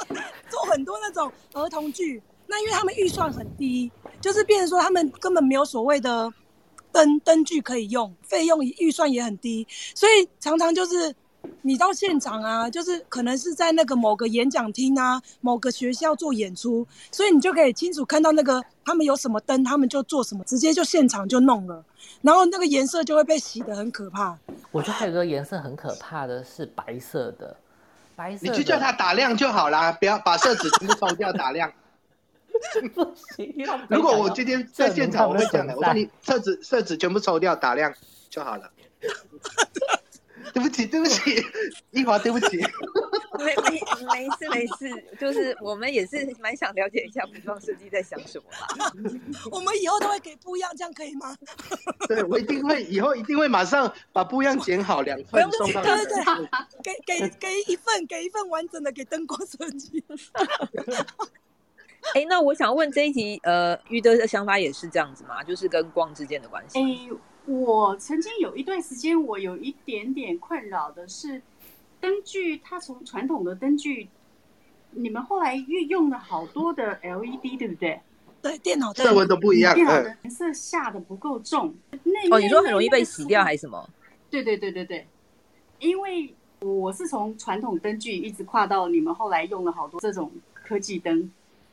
[0.49, 3.91] 做很多那种儿童剧，那因为他们预算很低，
[4.21, 6.31] 就是变成说他们根本没有所谓的
[6.91, 11.13] 灯灯具可以用，费用预算也很低，所以常常就是
[11.61, 21.83] 你到现场啊，就是可能是在那个某个演讲厅啊，某个学校做演出，所以你就可以清楚看到那个他们有什么灯，他们就做什么，直接就现场就弄了。
[22.21, 24.37] 然后那个颜色就会被洗得很可怕。
[24.71, 27.55] 我觉得还有个颜色很可怕的是白色的，
[28.15, 28.47] 白色。
[28.47, 31.71] 你就叫他打亮就好啦，不要把色纸全部抽掉打亮。
[32.93, 33.03] 不
[33.35, 33.53] 行。
[33.87, 37.93] 如果我今天在现场，我会讲的，我说你色纸色纸全部抽掉打亮
[38.29, 38.69] 就好了。
[40.53, 41.43] 对不起，对不起，
[41.91, 42.57] 一华，对不起。
[43.39, 43.79] 没没
[44.11, 48.91] 没事没事，就是我们也是蛮想了解一下服装设计在想什么吧。
[49.51, 51.35] 我们以后都会给不一样，这样可以吗？
[52.07, 55.81] 对，我一定会，以后一定会马上把不一样剪好两份送到。
[55.83, 56.49] 对对对，
[56.83, 60.03] 给给给一份，给一份完整的给灯光设计。
[62.13, 65.41] 哎，那我想问这一题，呃，余德的想法也是这样子吗？
[65.43, 66.79] 就是跟光之间的关系。
[66.79, 67.09] 哎
[67.49, 71.41] 我曾经有一段时间，我有一点点困扰的是，
[71.99, 74.07] 灯具它从传统的灯具，
[74.91, 77.99] 你们后来运用了好多的 LED，对不对？
[78.39, 81.73] 对，电脑色温都不一样，电脑的颜色下的不够重。
[82.03, 83.89] 那哦，你说很容易被洗掉还是什么？
[84.29, 85.07] 对对对对对，
[85.79, 91.31] 因为我是从传统灯具一直跨到你们后来用了好多这种科技灯，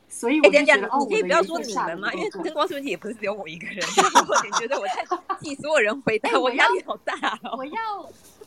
[0.09, 2.11] 所以我觉得，你可以不要说你们吗？
[2.13, 3.77] 因为灯 光设计也不是只有我一个人。
[4.27, 5.05] 我也觉得我在
[5.41, 7.55] 替所有人回答，我压力好大哦。
[7.57, 7.81] 我要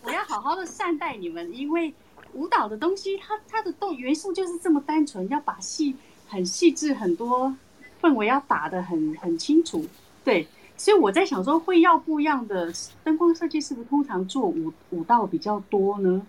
[0.03, 1.93] 我要好好的善待你们，因为
[2.33, 5.95] 舞蹈的东西，它它的动元素就是这么单纯，要把戏
[6.29, 7.55] 很细致，很多
[8.01, 9.87] 氛围要打的很很清楚。
[10.25, 12.73] 对，所以我在想说，会要不一样的
[13.05, 16.27] 灯光设计，是不是通常做舞舞蹈比较多呢？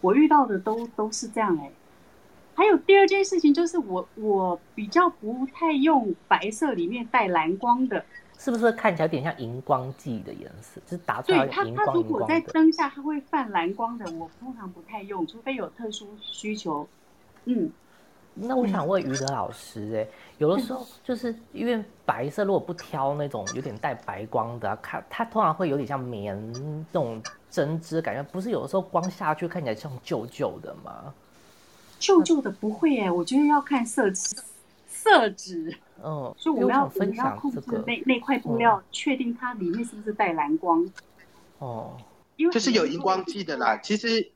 [0.00, 1.72] 我遇到的都都是这样哎、欸。
[2.56, 8.02] 还有第二件事情就是我，我我比较不太用白色里面带蓝光的，
[8.38, 10.80] 是不是看起来有点像荧光剂的颜色？
[10.86, 11.76] 就是打出来荧光荧光的。
[11.76, 16.88] 对，它它如果在灯下它会泛蓝光的，我通常不太用，除非有特殊需求。
[17.44, 17.70] 嗯，
[18.34, 26.34] 那我想问于德老师、欸，哎，有的时候就是因为白色如果不挑那种有点带白光的、啊，看它通常会有点像棉
[26.90, 31.12] 那种针织感觉，不是有的时候光下去看起来像旧旧的吗？
[31.98, 34.36] 旧旧的不会哎，我觉得要看色纸，
[34.88, 40.88] 色纸，嗯， 所以我们要我们要控制那那块布料，确定它里面是不是带蓝光，
[41.58, 41.96] 哦，
[42.36, 44.30] 因为这是有荧光剂的啦，其实。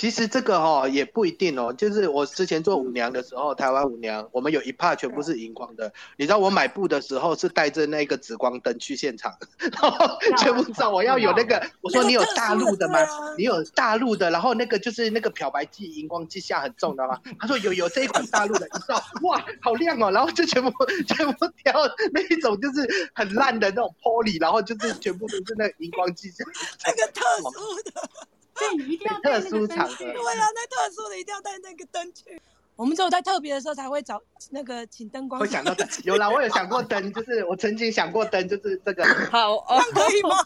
[0.00, 5.92] 其实这个哦也不一定哦，就是我之前做舞娘的时候，台湾舞娘，我们有一 part 全部是荧光的。
[6.16, 12.98] 你知道我买布的时候是带着那个紫光灯去现场， 然后全部照我要有那个，我说你有大陆的吗？
[13.36, 17.20] 你有大陆的，然后那个就是那个漂白剂、荧光剂下很重的吗？
[17.38, 20.72] 他说有有这一款大陆的，一照哇好亮哦，然后就全部
[21.06, 21.74] 全部挑
[22.14, 26.42] 那一种就是很烂的那种 poly，然后就是全部都是那个荧光剂下，
[26.86, 28.08] 那个特殊的。
[28.60, 30.04] 对，你一定要 带那个灯去。
[30.04, 32.40] 对啊，那特殊的一定要带那个灯去。
[32.76, 34.20] 我们只有在特别的时候才会找
[34.50, 35.40] 那个请灯光。
[35.40, 39.04] 会想到灯，有啦，我有想过灯，就是我曾经想过灯，就是这个。
[39.30, 40.36] 好哦，可以吗？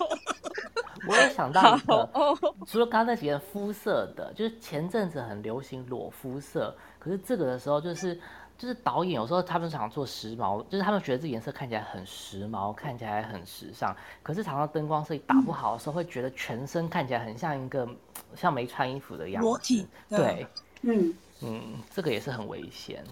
[1.07, 8.19] 我也想到一个，哦、除了刚才那几个肤色的，就是前阵子很流行裸肤色，可是这个的时候就是。
[8.57, 13.95] 就是导演有时候他们想做时髦，就是他们觉得这颜色看起来很时髦，看起来很时尚。
[14.23, 17.89] 可是常常灯光设计打不好的时候，会觉得全身看起来很像一个
[18.37, 19.49] 像没穿衣服的样子。
[19.49, 19.87] 裸体。
[20.09, 20.47] 对，
[20.83, 21.63] 嗯嗯，
[21.93, 23.05] 这个也是很危险。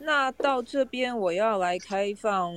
[0.00, 2.52] 那到这边我要来开放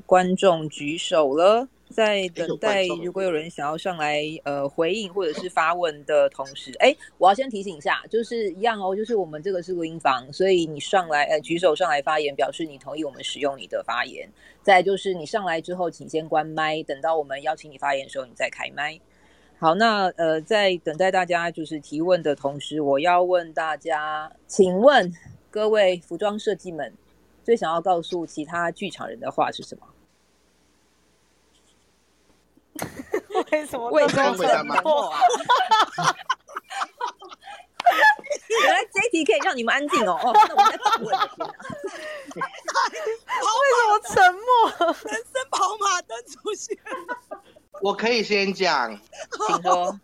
[0.00, 1.68] 观众举手了。
[1.88, 14.28] 在等待，如果有人想要上来呃回应或者是发问的同时，哎，我要先提醒一下，就是一样哦，就是我们这个是录音房，所以你上来呃举手上来发言，表示你同意我们使用你的发言。
[14.62, 18.98] 再就是你上来之后，请先关麦，等到我们邀请你发言的时候，你再开麦。
[19.58, 25.10] 好，那呃在等待大家就是提问的同时，我要问大家，请问
[25.50, 26.92] 各位服装设计们，
[27.44, 29.86] 最想要告诉其他剧场人的话是什么？
[33.52, 33.90] 为什么？
[33.90, 35.20] 为什么沉默啊？
[38.48, 40.18] 原来这一题可以让你们安静哦。
[40.20, 41.38] 哦，那我在访问的天
[42.36, 42.44] 哪！
[43.56, 44.44] 为什么沉默？
[45.10, 46.76] 人生跑马灯出现。
[47.82, 48.98] 我可以先讲，
[49.46, 50.00] 请说。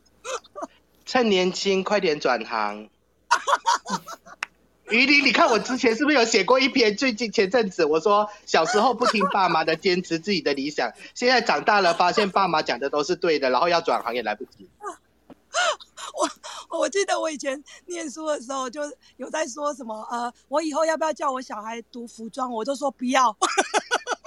[1.05, 2.89] 趁年轻，快点转行。
[4.93, 6.95] 鱼鳞，你看我之前是不是有写过一篇？
[6.95, 14.69] 最近前阵子我说小时候不听爸妈的，坚持自己的理想，现在长大了发现爸妈讲的都是对的，然后要转行也来不及。
[16.71, 18.83] 我我记得我以前念书的时候就
[19.17, 22.53] 有在说什么呃，我以后要不要叫我小孩读服装？
[22.53, 23.35] 我就说不要。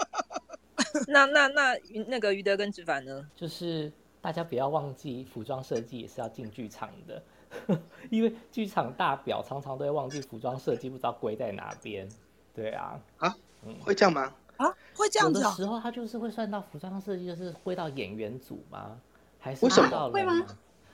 [1.08, 3.24] 那那那那个于德跟子凡呢？
[3.36, 7.22] 就是大家不要忘记，服装设计也是要进剧场的。
[8.10, 12.08] 因为剧场大表常常都会忘记服装设计，不知道归在哪边。
[12.54, 14.34] 对啊，啊，嗯，会这样吗？
[14.58, 15.40] 啊，会这样子。
[15.40, 18.98] 有的时候他就是会算到服装设计，就是归到演员组吗？
[19.40, 20.46] 还是为什么会吗？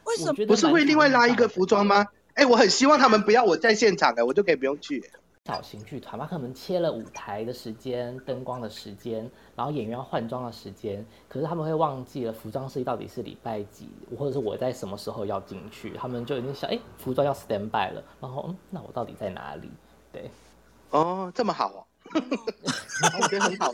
[0.06, 2.08] 为什么不是会另外拉一个服装吗？
[2.34, 5.12] 哎、欸，我很希望他们不要我在现场的，我就可以不用去。
[5.46, 19.68] 小型剧团，他可能切了舞台的时间、灯光的时间，然后演员要换装的时间，可是他们会忘记了服装设计到底是礼拜几，或者是我在什么时候要进去，他们就已经想，哎，服装要 stand by 了，然后嗯，那我到底在哪里？
[20.14, 20.30] 对，
[20.92, 23.72] 哦，这么好哦， 我觉得很好，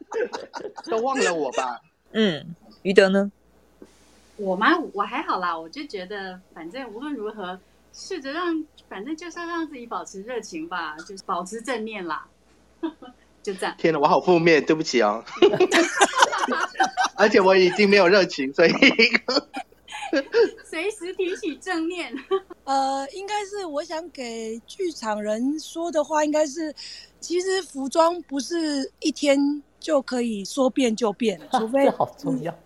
[0.84, 1.80] 都忘了我吧？
[2.12, 3.32] 嗯，余德呢？
[4.36, 4.78] 我吗？
[4.92, 7.58] 我还好啦，我就觉得反正无论如何。
[8.00, 12.24] 试着让，反正就是要让自己保持热情吧，就是保持正面啦，
[13.42, 13.74] 就这样。
[13.76, 15.24] 天哪，我好负面，对不起哦。
[17.18, 18.70] 而且我已经没有热情，所以
[20.64, 22.14] 随时提起正面。
[22.62, 26.72] 呃，应该是我想给剧场人说的话，应该是，
[27.18, 29.36] 其实服装不是一天
[29.80, 32.56] 就可以说变就变，除非好重要。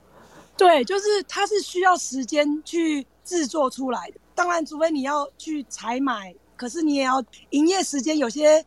[0.58, 4.20] 对，就是它是需要时间去制作出来的。
[4.42, 8.18] 当然，除非你要去采买，可是你也要营业时间。
[8.18, 8.64] 有些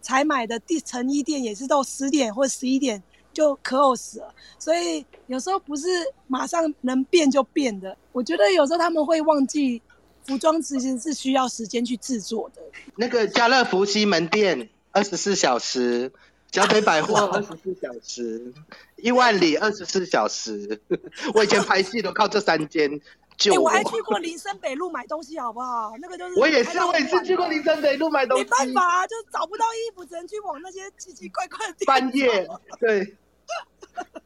[0.00, 5.86] 采买的第成衣店也是到十点或十一点就 close 了，所以有时候不是
[6.28, 7.94] 马上能变就变的。
[8.12, 9.82] 我觉得有时候他们会忘记，
[10.26, 12.62] 服装其实是需要时间去制作的。
[12.96, 16.10] 那个家乐福西门店二十四小时，
[16.50, 18.54] 小北百货二十四小时，
[18.96, 20.80] 一万里二十四小时。
[21.34, 22.98] 我以前拍戏都靠这三间。
[23.46, 25.92] 哎、欸，我还去过林森北路买东西，好不好？
[26.00, 28.42] 那个就是我也是，我也是去过林森北路买东西。
[28.42, 32.00] 没办法啊，就找不到衣服，只能去往那些奇奇怪怪的地方。
[32.00, 32.48] 半夜，
[32.80, 33.16] 对。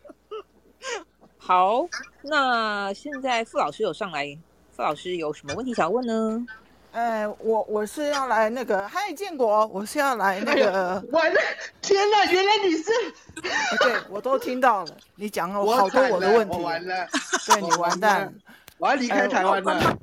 [1.36, 1.86] 好，
[2.22, 4.38] 那现在傅老师有上来，
[4.74, 6.46] 傅老师有什么问题想问呢？
[6.92, 10.94] 哎、呃，我我是要来那个，嗨，建国，我是要来那个。
[10.98, 11.40] 哎、完了，
[11.80, 12.84] 天哪，原来你是。
[13.80, 16.56] 对，我都听到了，你讲了好多我的问题。
[16.56, 17.08] 我完了，
[17.46, 18.32] 对你完蛋。
[18.82, 19.98] 我要离开台湾了、呃。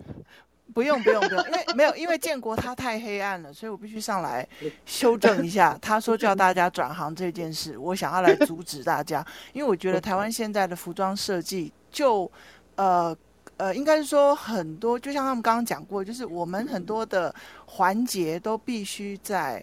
[0.73, 4.47] 不用不用不用，因为没有，因为建国他太黑暗了，所以我必须上来
[4.85, 5.77] 修正一下。
[5.81, 12.31] 他说叫大家转行这件事，我想要来阻止大家，因为我觉得台湾现在的服装设计就
[12.75, 13.13] 呃
[13.57, 19.61] 呃，应该是说很多，就像他们刚刚讲过，就是我们很多的环节都必须在。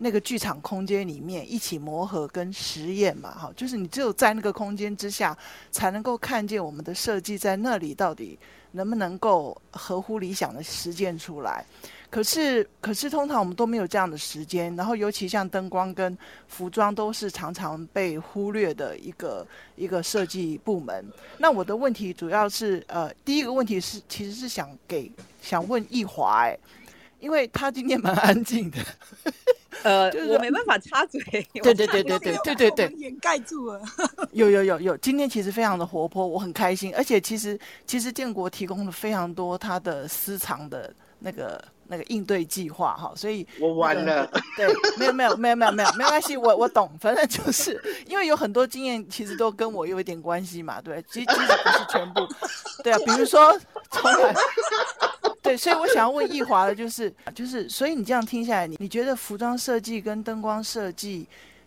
[0.00, 5.36] 那个剧场空间里面一起磨合跟实验嘛，哈，就是你只有在那个空间之下，
[5.72, 8.38] 才能够看见我们的设计在那里到底
[8.72, 11.64] 能不能够合乎理想的实践出来。
[12.10, 16.16] 可是，可是通常我们都没有这样的时间，然后尤其像灯光跟
[16.46, 19.46] 服装都是常常被忽略的一个
[19.76, 21.04] 一个设计部门。
[21.36, 25.12] 那我的问题主要是，呃，第一个问题是，其实是想给
[25.42, 26.58] 想问易华，哎，
[27.20, 28.78] 因为他今天蛮安静的。
[29.82, 31.20] 呃， 就是我没办法插嘴。
[31.62, 33.80] 对对对对对对对对，掩盖住了。
[34.32, 36.94] 有有有有，今天其实非常的活泼，我很开心。
[36.94, 44.30] 而且其实其实建国提供了非常多他的私藏的那个那个应对计划哈，所以我完了。
[44.56, 44.66] 对，
[44.98, 52.26] 没有没有没有没有没有没关系，我我懂，反正就是因为有很多经验，其实都跟我有一点关系嘛，对，其实其实不是全部。
[52.82, 53.58] 对啊，比如说
[53.90, 54.34] 从来。
[55.42, 61.26] 对，所以我想要问易华的，就是就是，所以你这样听下来，你你觉得服装设计跟灯光设计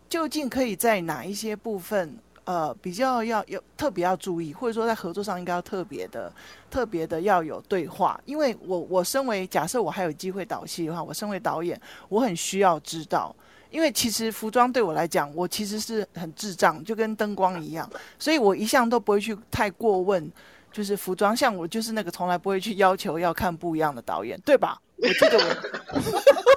[0.09, 6.31] 究竟可以在哪一些部分，呃，比较要有特别要注意，或者说在合作上应该要特别的、
[6.69, 8.19] 特别的要有对话？
[8.25, 13.35] 因为我我身为假设我还有机会导戏的话，我身为导演，我很需要知道，
[13.69, 17.89] 因为其实服装对我来讲，我其实是很智障，就跟灯光一样，
[18.19, 20.31] 所以我一向都不会去太过问。
[20.71, 24.79] 就是服装，像我就是那个从来不会去要求要看不一样的导演，对吧？
[24.97, 25.43] 我记得我，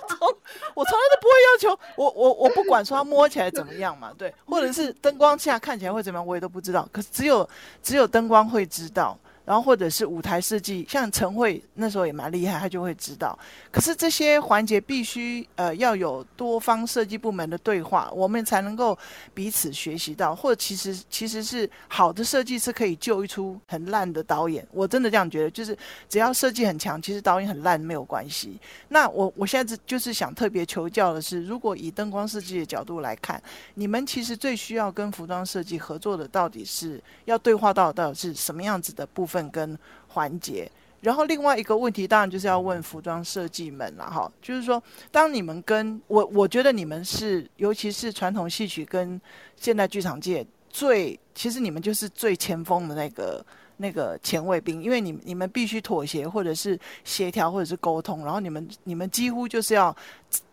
[0.08, 0.28] 从
[0.74, 6.88] 我从来都不会要求我我我不管说他摸起来怎么样嘛，对，或者是灯光下看起来会怎么样，我也都不知道。
[6.92, 7.48] 可是只有
[7.82, 9.18] 只有灯光会知道。
[9.44, 13.38] 然后或者是舞台设计，像陈慧那时候也蛮厉害，他就会知道。
[13.70, 18.96] 可是这些环节必须呃要有多方设计部门的对话，我们才能够
[19.34, 20.34] 彼此学习到。
[20.34, 24.66] 或者其实其实是好的设计是可以救一出很烂的导演。
[24.72, 25.76] 我真的这样觉得，就是
[26.08, 28.58] 只要设计很强，其实导演很烂没有关系。
[28.88, 33.42] 那我我现在就是想特别求教的是，如果以灯光设计的角度来看，
[33.74, 39.33] 你们其实最需要跟服装设计合作的，到底是要对话到到底是什么样子的部分？
[39.34, 39.76] 份跟
[40.06, 40.70] 环节，
[41.00, 44.80] 然后另外一个问题，当然就是要问服装设计们了哈，就是说，
[45.10, 49.20] 当你们跟我，我觉得你们是，尤其是传统戏曲跟
[49.56, 53.44] 现代剧场界最，其实你们就是最前锋的那个
[53.76, 59.94] 那个前卫兵，因为你你们必须妥协，或者是协调，或者是沟通，然后你们你们几乎就是要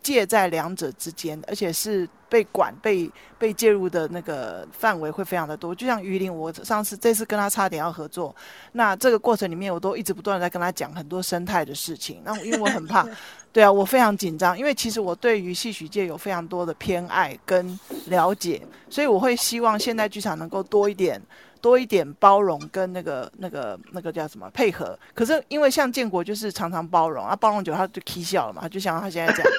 [0.01, 2.07] 介在两者之间，而且是。
[2.31, 8.33] 被管、被被介入的那个范围会非常的多，就像鱼鳞，我上次这次跟他差点要合作，
[8.71, 13.05] 那这个过程里面我都一直不断的在跟他讲很多生态的事情，那因为我很怕，
[13.51, 21.21] 对啊，我非常紧张，因为其实我对于戏曲界有非常多的偏爱跟了解，所以我会希望现代剧场能够多一点、
[21.61, 24.97] 多一点包容跟那个、那个、那个叫什么配合。
[25.13, 29.51] 可是因为像建国就是常常包容啊，包容久他就起笑了嘛，他就像他现在这样。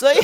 [0.00, 0.16] 所以，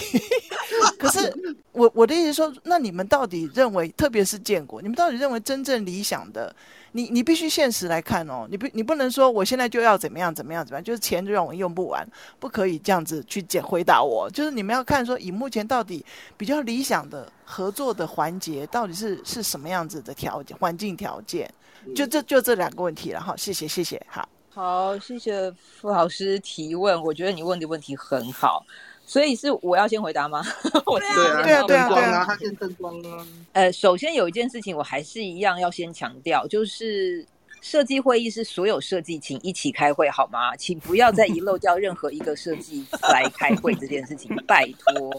[0.99, 1.31] 可是
[1.73, 6.55] 我我的意思说，那你们到底认为，特别是建国，你们到底认为真正理想的，
[6.93, 12.09] 你你必须现实来看哦，你不你不能说我现在就要怎么样怎么样怎么样，就是钱就让我用不完，
[12.41, 14.31] 不可以这样子去解回答我。
[14.31, 16.03] 就是你们要看说，以目前到底
[16.39, 21.53] 比较理想的合作的环节，到底是是什么样子的条件环境条件？
[21.95, 23.37] 就这就这两个问题了哈。
[23.37, 28.65] 谢谢谢谢，好，好，谢谢傅老师提问，我觉得你问的问题很好。
[29.07, 30.43] 所以是我要先回答吗？
[30.85, 33.25] 我对啊，对啊，对啊，对啊，他先灯光啊。
[33.53, 37.25] 呃，首先有一件事情，我还是一样要先强调，就是
[37.63, 40.57] 设计会议是所有设计请一起开会好吗？
[40.57, 45.11] 请不要再遗漏掉任何一个设计来开会这件事情，拜托。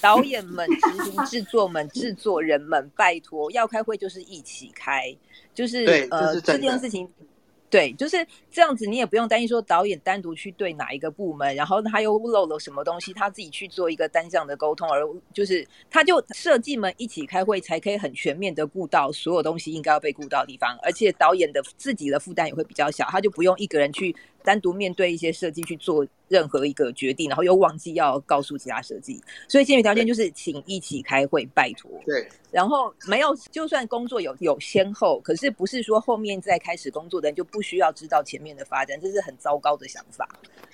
[0.00, 5.14] 导演们、执行制作们、制作人们，拜托，要开会就是一起开，
[5.52, 7.08] 就是呃这件事情。
[7.68, 15.02] 对，就是这样子，你也不用担心说导演单独去对哪一个部门，然后他又漏了什么东西，他自己去做一个单向的沟通，而
[15.32, 24.14] 就是他就设计们一起开会，才可以很全面的顾到所有东西应该要被顾到的地方，而且导演的自己的负担也会比较小，他就不用一个人去。
[24.46, 31.90] 单独面对一些设计去做任何一个决定，然后又忘记要告诉其他设计，所以先决条件就是请一起开会，拜托。
[32.06, 40.28] 对，然后没有，就算工作有有先后，可是不是说后面再开始工作的人就不需要知道前面的发展，这是很糟糕的想法。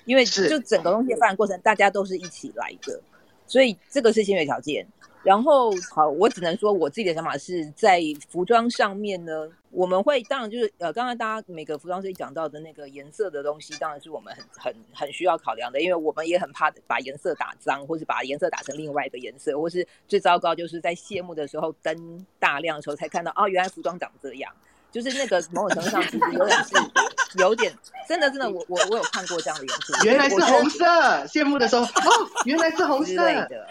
[0.05, 3.01] 因为就整个东西的发展过程，大家都是一起来的，
[3.47, 4.85] 所以这个是先决条件。
[5.23, 24.53] 然后好，我只能说我自己的想法是在服装上面呢，我们会当然就是呃，刚刚大家每个服装设计讲到的那个颜色的东西，当然是我们很很很需要考量的，因为我们也很怕把颜色打脏，或是把颜色打成另外一个颜色，或是最糟糕就是在谢幕的时候灯大亮的时候才看到啊，原来服装长这样。
[24.93, 27.73] 就是那个某种程度上，其实有点是有点
[28.07, 30.85] 真的真的，我我我有看过这样的元素，原来是红色，
[31.25, 33.67] 羡慕的时候哦，原来是红色的，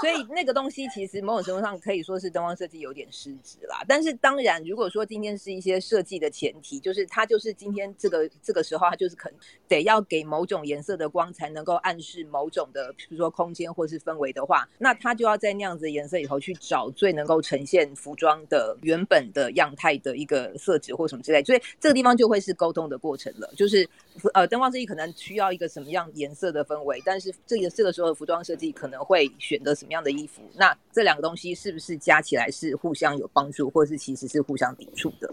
[0.00, 3.82] 所以那个东西其实某种程度上可以说是灯光设计有点失职啦。
[3.88, 9.32] 但是当然，如果说今天是一些设计的前提，就是它就是今天这个这个时候，它就是肯
[9.66, 20.52] 得要给某种颜色的光才能够暗示某种的，比如说空间或是氛围的话，那它就要在那样子的颜色里头去找最能够呈现服装的原本的样态的一个。
[20.60, 23.50] 色纸或什么之类，所以这个地方就会是沟通的过程了。
[23.56, 23.88] 就是
[24.34, 30.42] 呃，灯光设计可能需要一个什么样颜色的氛围，但是这个这个时候的服装设计可能会选择什么样的衣服。
[30.54, 35.32] 那这两个东西是不是加起来是互相有帮助，或是其实是互相抵触的？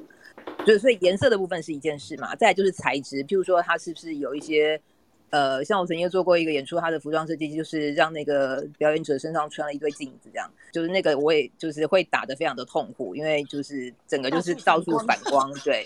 [0.65, 2.35] 就所以颜色的部分是一件事嘛。
[2.35, 4.81] 再就是材质，譬如说它是不是有一些。
[5.29, 15.85] 呃，像我曾经做过一个演出，他的服装设计就是让那个表演者身上穿了一堆镜子，这样就是那个我也就是会打得非常的痛苦，因为就是整个就是到处反光，对，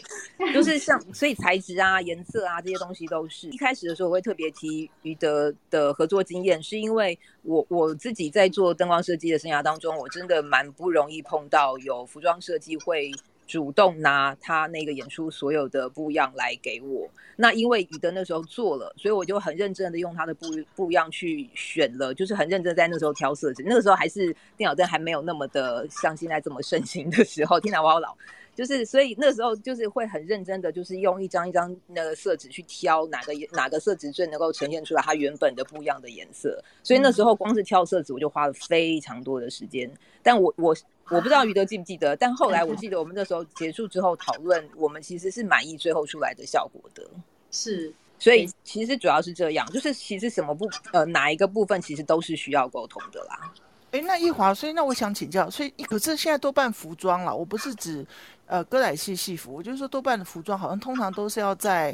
[0.53, 3.49] 就是像所以材质啊、颜色啊这些东西都是。
[3.49, 13.11] 一开始的时候我会特别提于德的合作经验，是因为我我自己在做灯光设计的生涯当中，我真的蛮不容易碰到有服装设计会。
[13.52, 23.62] 主动拿他那个演出所有的布样来给我，那因为宇德那时候做了，所以我就很认真的用他的布布样去选了，就是很认真在那时候挑色纸。
[23.68, 28.16] 那个时候还是电脑灯还没有那么的像现在这么盛行的时候， 天哪，我好老。
[28.56, 36.64] 就是所以那个时候就是会很认真的，就是用一张一张那个色纸去挑哪个哪个色纸最能够呈现出来它原本的不一样的颜色。
[36.84, 39.91] 所以那时候光是挑色纸我就花了非常多的时间。
[40.24, 40.74] 但我我。
[41.10, 47.04] 我不知道余德记不记得，但后来我记得我们那时候结束之后讨论，我们其实是满意最后出来的效果的。
[47.52, 53.52] 是，所以其实主要是这样，就是其实什么部呃哪一个部分其实都是需要沟通的啦。
[53.91, 58.06] 哎，那一华，所以那我想请教，所以可是现在多半服装了，我不是指
[58.45, 61.93] 呃歌仔戏戏服，我就是说多半的服装好像通常都是要在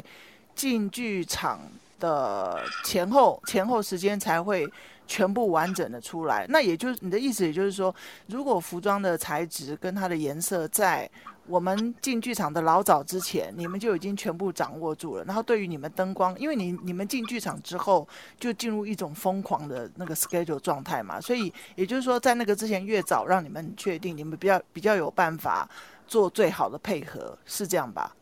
[0.54, 1.60] 进剧场
[1.98, 4.64] 的前后前后时间才会。
[5.08, 7.92] 全部完整的出来，那也就是你的意思，也就是说，
[8.26, 11.10] 如果服装的材质跟它的颜色在
[11.46, 15.24] 我们进剧场的老早之前，你们就已经全部掌握住了。
[15.24, 18.06] 然后对于你们灯光，因为你你们进剧场之后
[18.38, 25.66] 就进入一种疯狂的那个 schedule 状态嘛，所以也就是说，在那个之前越早让你们确定，你们比较比较有办法
[26.06, 28.14] 做最好的配合，是这样吧？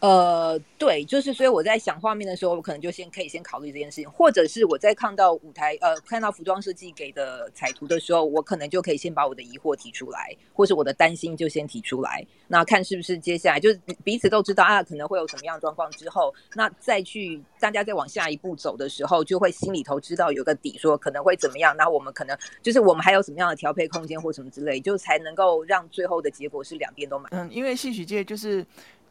[0.00, 27.28] 呃，对，就是所以我在想画面的时候，我可能就先可以先考虑这件事情，或者是我在看到舞台呃看到服装设计给的彩图的时候，我可能就可以先把我的疑惑提出来，或是我的担心就先提出来，那看是不是接下来就是彼此都知道啊可能会有什么样的状况之后，那再去大家再往下一步走的时候，就会心里头知道有个底，说可能会怎么样，那我们可能就是我们还有什么样的调配空间或什么之类，就才能够让最后的结果是两边都满。
[27.32, 28.64] 嗯，因为戏曲界就是。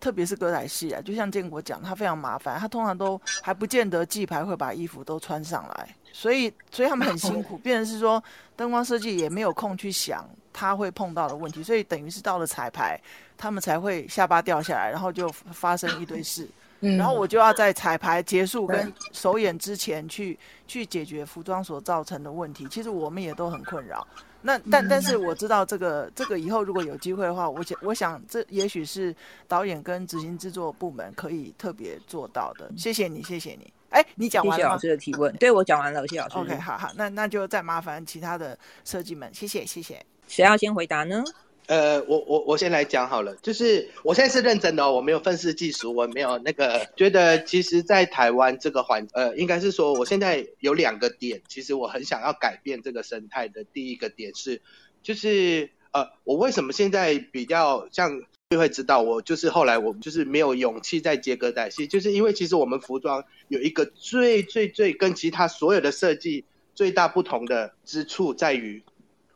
[0.05, 7.57] 特别是歌仔戏啊，就像建国讲，他非常麻烦，他通常都还不见得记牌会把衣服都穿上来，所以所以他们很辛苦。
[7.65, 8.23] 变成是说，
[8.55, 13.01] 灯光设计也没有空去想他会碰到的问题，所以等于是到了彩排，
[13.35, 16.47] 他们才会下巴掉下来，然后就发生一堆事。
[16.81, 20.37] 然后我就要在彩排结束跟首演之前去
[20.67, 22.67] 去解决服装所造成的问题。
[22.67, 24.05] 其实我们也都很困扰。
[24.45, 29.13] 那但但是我知道这个这个以后如果有机会的话，我想我想这也许是
[29.47, 32.71] 导演跟执行制作部门可以特别做到的。
[32.77, 33.73] 谢谢你，谢谢你。
[33.89, 34.57] 哎，你讲完了。
[34.57, 35.35] 谢谢老师的提问。
[35.37, 36.37] 对，我讲完了，谢谢老师。
[36.37, 40.05] OK，好好，那那就再麻烦其他的设计们，谢谢谢谢。
[40.27, 41.23] 谁要先回答呢？
[41.67, 53.63] 呃，我我我先来讲好了，就是我现在是认真的哦，我没有愤世嫉俗，我没有那个觉得，其实，在台湾这个环，呃，应该是说，我现在有两个点，其实我很想要改变这个生态的。
[53.63, 54.61] 第一个点是，
[55.01, 66.45] 就是呃，我为什么现在比较像就会知道，我就是后来我就是没有勇气再接歌仔戏，就是因为其实我们服装有一个最最最跟其他所有的设计
[66.75, 68.83] 最大不同的之处在于，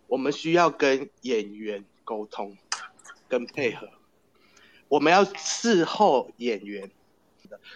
[0.06, 1.86] 我们需要跟演员。
[2.10, 2.58] 沟通
[3.28, 3.88] 跟配合，
[4.88, 6.90] 我们要伺候演员。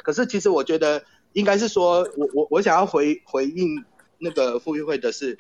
[0.02, 3.86] 可是其实我觉得应该是说，我我我想要回回应
[4.18, 5.38] 那个傅玉慧的是，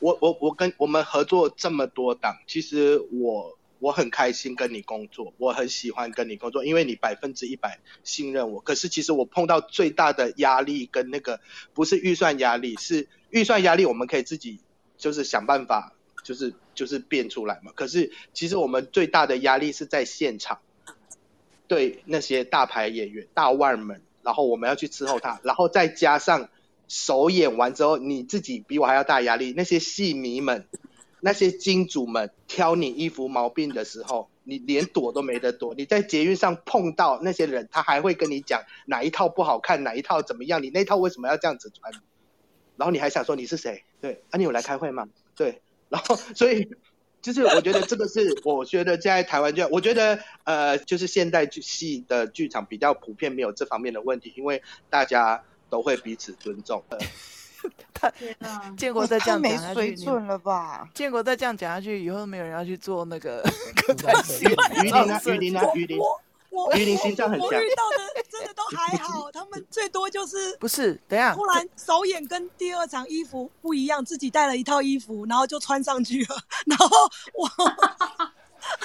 [0.00, 8.60] 我我我跟我们合作这么多档，其实我我很开心跟你工作，我很喜欢跟你工作，因为你百分之一百信任我。
[8.60, 11.38] 可是其实我碰到最大的压力跟那个
[11.74, 14.58] 不是预算压力，是预算压力，我们可以自己
[14.96, 15.92] 就是想办法。
[16.26, 20.58] 就是就是变出来嘛，可是其实我们最大的压力是在现场，
[21.68, 26.48] 对那些大牌演员、大腕们，然后我们要去伺候他，然后再加上
[26.88, 29.54] 首演完之后，你自己比我还要大压力。
[29.56, 30.66] 那些戏迷们、
[31.20, 35.76] 那些金主们挑你衣服毛病的时候，你连躲都没得躲。
[35.76, 41.92] 你在捷运上碰到那些人，他还会跟你讲哪一套不好看，哪一套怎么样，你那套为什么要这样子穿？
[42.76, 43.84] 然后你还想说你是谁？
[44.00, 45.08] 对，啊，你有来开会吗？
[45.36, 45.62] 对。
[45.88, 46.68] 然后，所以
[47.22, 56.82] 就是我觉得这个是，我觉得在台湾就，我觉得呃，就是现代剧戏的剧场比较普遍没有这方面的问题，因为大家都会彼此尊重。
[57.92, 58.12] 他
[58.76, 60.88] 建国再这样讲下去，没水准了吧？
[60.94, 63.42] 建国再这样讲下去，以后没有人要去做那个。
[64.82, 65.98] 鱼鳞啊，鱼鳞啊，鱼鳞。
[65.98, 68.05] 我我遇到的真的
[68.56, 70.98] 都还好，他们最多就是不是？
[71.06, 76.36] 等下，突然首演跟第二场衣服不一样，自己带了一套衣服，然后就穿上去了，
[76.66, 76.88] 然后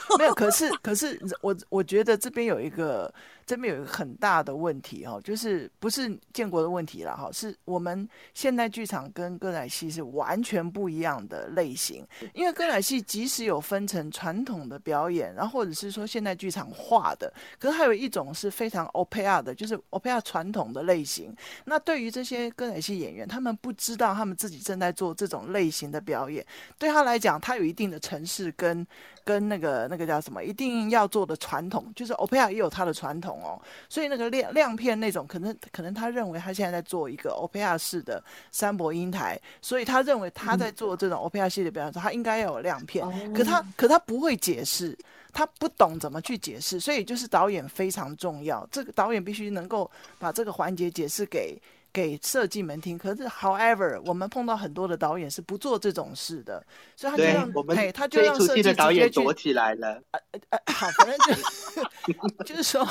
[0.10, 0.34] 我没有。
[0.36, 3.12] 可是可是我我觉得这边有一个。
[3.52, 12.08] 这边有一个很大的问题哈，就是不是建国的问题了哈，是我们现代剧场跟歌仔戏是完全不一样的类型。
[12.34, 21.36] 因为歌仔戏即使有分成传统的表演，然后或者是说现代剧场化的，可是还有一种是非常 opera 的，就是 opera 传统的类型。
[21.66, 26.46] 那对于这些歌仔戏演员，他们不知道他们自己正在做这种类型的表演，
[26.80, 28.88] 对他来讲，他有一定的程式跟
[29.24, 33.42] 跟那个那个叫什么，一定要做的传统，就是 opera 也有它的传统。
[33.44, 33.60] 哦，
[33.90, 43.06] 所以那个亮亮片那种，可能可能他认为他现在在做一个 opera 式的三博英台，所以他认为他在做这种 opera 系列表演时，他应该要有亮片。
[43.34, 44.98] 可他可他不会解释，
[45.32, 51.60] 他不懂怎么去解释，所以就是导演非常重要，这个导演必须能够把这个环节解释给。
[51.94, 56.66] 给设计们听，可是，however，我们碰到很多的导演是不做这种事的，
[56.96, 60.02] 所以他就让，哎，他就让设计的导演躲起来了。
[60.12, 60.20] 呃
[60.50, 62.86] 呃，好，反正就就是说，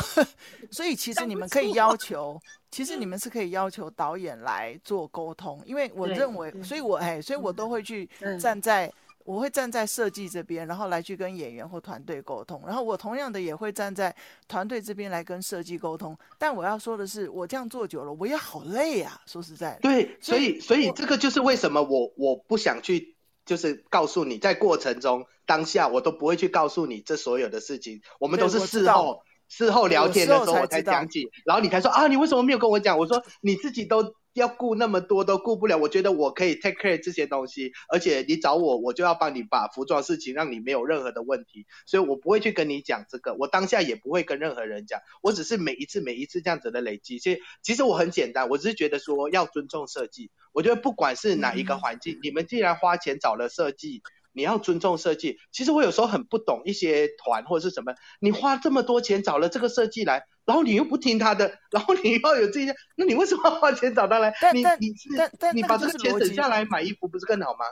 [0.71, 2.41] 所以其实你们可以要求，
[2.71, 8.93] 其实你们是可以要求导演来做沟通，因为我认为，所以我哎，所以我都会去站在。
[9.25, 12.63] 我会站在设计这边，然后来去跟演员或团队沟通。
[12.67, 14.15] 然后我同样的也会站在
[14.49, 16.17] 团队这边来跟设计沟通。
[16.39, 19.21] 但我要说的是，我这样做久了，我也好累啊。
[19.27, 23.15] 说实在的，对，所以所以这个就是为什么我我不想去，
[23.45, 28.01] 就是告诉你，在过程中当下我都不会去告诉你这所有的事情。
[28.19, 32.99] 我们都是事后事后聊天的时候我才讲起，然后你才说啊，你为什么没有跟我讲？
[32.99, 34.15] 我说你自己都。
[34.41, 54.03] 要顾那么多都顾不了，我觉得我可以 take care 这些东西，而且你找我，我就要帮你把服装事情让你没有任何的问题，所以我不会去跟你讲这个，我当下也不会跟任何人讲，我只是每一次每一次这样子的累积，其实其实我很简单，我只是觉得说要尊重设计，我觉得不管是哪一个环境，你们既然花钱找了设计。
[54.33, 55.39] 你要尊重设计。
[55.53, 64.33] 其实我有时候很不懂一些团或者是什么，你花这么多钱找了这个设计来，然后你又不听他的，然后你又要有这些，那你为什么要花钱找他来？
[64.55, 67.65] 你你是但但你把这个钱省下来买衣服不是更好吗？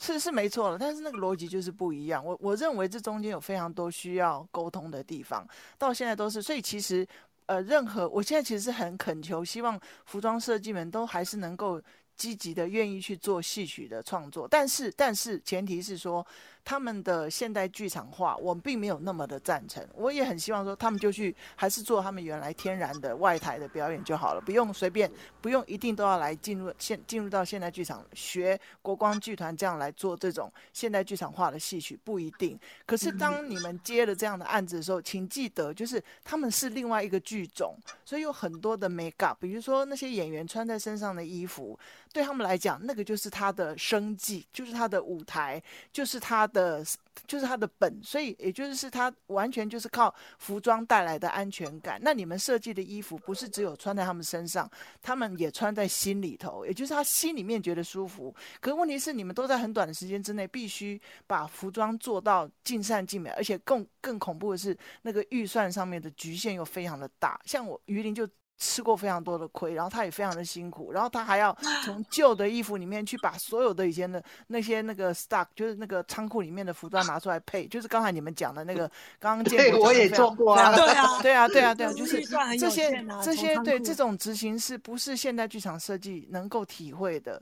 [0.00, 2.24] 是是没错了，但是那个逻辑就是不一样。
[2.24, 5.46] 我我认为这中间有非常多需要沟通的地方，
[5.76, 6.40] 到现在都是。
[6.40, 7.04] 所以其实
[7.46, 11.80] 呃，任何我现在其实是很恳求，希望服装设计们都还是能够。
[12.18, 16.26] 积极的愿意去做戏曲的创作，但是但是前提是说。
[16.64, 19.86] 他们的现代剧场化，我们并没有那么的赞成。
[19.94, 32.58] 我也很希望说，他们就去还是做他们原来天然的外台的表演就好了，不用随便，不用一定都要来进入现进入到现代剧场学国光剧团这样来做这种现代剧场化的戏曲，不一定。
[32.84, 41.78] 可是当你们接了这样的案子的时候，请记得，就是他们是另外一个剧种，所以有很多的 make up，比如说那些演员穿在身上的衣服，
[42.12, 46.84] 对他们来讲，那个就是他的生计，就是他的舞台，就是他的，
[47.26, 48.00] 就是他的本。
[48.02, 52.00] 所以，也就是是他完全就是靠服装带来的安全感。
[52.02, 54.70] 那你们设计的衣服不是只有穿在他们身上，
[55.02, 58.34] 他们也穿在心里头，也就是他心里面觉得舒服。
[58.60, 67.40] 可问题是，你们都在很短的时间之内必须把服装做到尽善尽美，而且更更恐怖的是，那个预算上面的局限又非常的大。
[67.44, 68.28] 像我鱼鳞就。
[68.58, 82.20] 吃过非常多的亏，然后他也非常的辛苦，然后他还要从旧的衣服里面去把所有的以前的那些那个 stock，就是那个仓库里面的服装拿出来配，就是刚才你们讲的那个，刚刚见过，我也做过啊，对啊，对啊，对啊，对啊，就是
[82.58, 87.40] 这些啊、这些对这种执行是不是现代剧场设计能够体会的？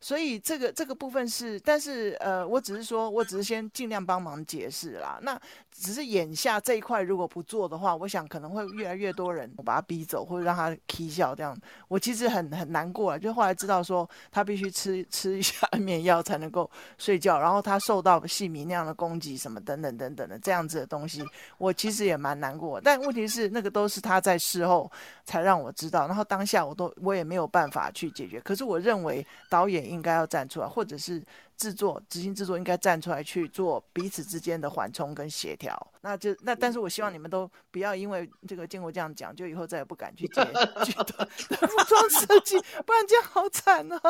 [0.00, 5.18] 所以这个这个部分是，但是呃，我只是说，我只是先尽量帮忙解释啦。
[5.22, 5.36] 那
[5.72, 11.56] 只是眼下这一块如果不做的话，我想可能会越来越多人我把他逼走，或者让他啼笑这样。
[11.88, 21.24] 我其实很很难过啊，就后来知道说他必须吃吃一下 安眠药才能够睡觉，然后他受到戏迷那样的攻击什么等等等等的这样子的东西，
[21.58, 22.80] 我其实也蛮难过。
[22.80, 24.88] 但问题是那个都是他在事后
[25.24, 28.40] 才让我知道，然后当下我都我也没有办法去解决。
[28.42, 29.87] 可是我认为导演。
[29.88, 31.24] 应该要站出来，或者是
[31.56, 35.74] 制作、执行制作应该站出来去做彼此之间的缓冲跟协调。
[36.02, 44.00] 那就那，但是我希望你们都不要因为这个见过这样讲，就以后再也不敢去接 服装设计，不然这样好惨啊。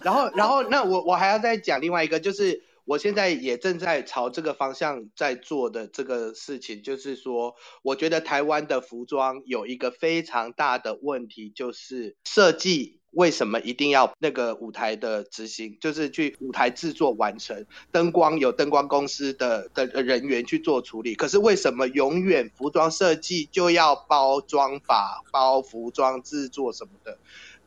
[0.00, 12.95] 然后，然后那我我还要再讲另外一个，就是我现在也正在朝这个方向在做的这个事情，就是说，我觉得台湾的服装有一个非常大的问题，就是设计。
[13.16, 21.14] 为什么一定要那个舞台的执行，就是去舞台制作完成，灯光有灯光公司的的人员去做处理。
[21.14, 27.18] 可是为什么永远服装设计就要包装法、包服装制作什么的？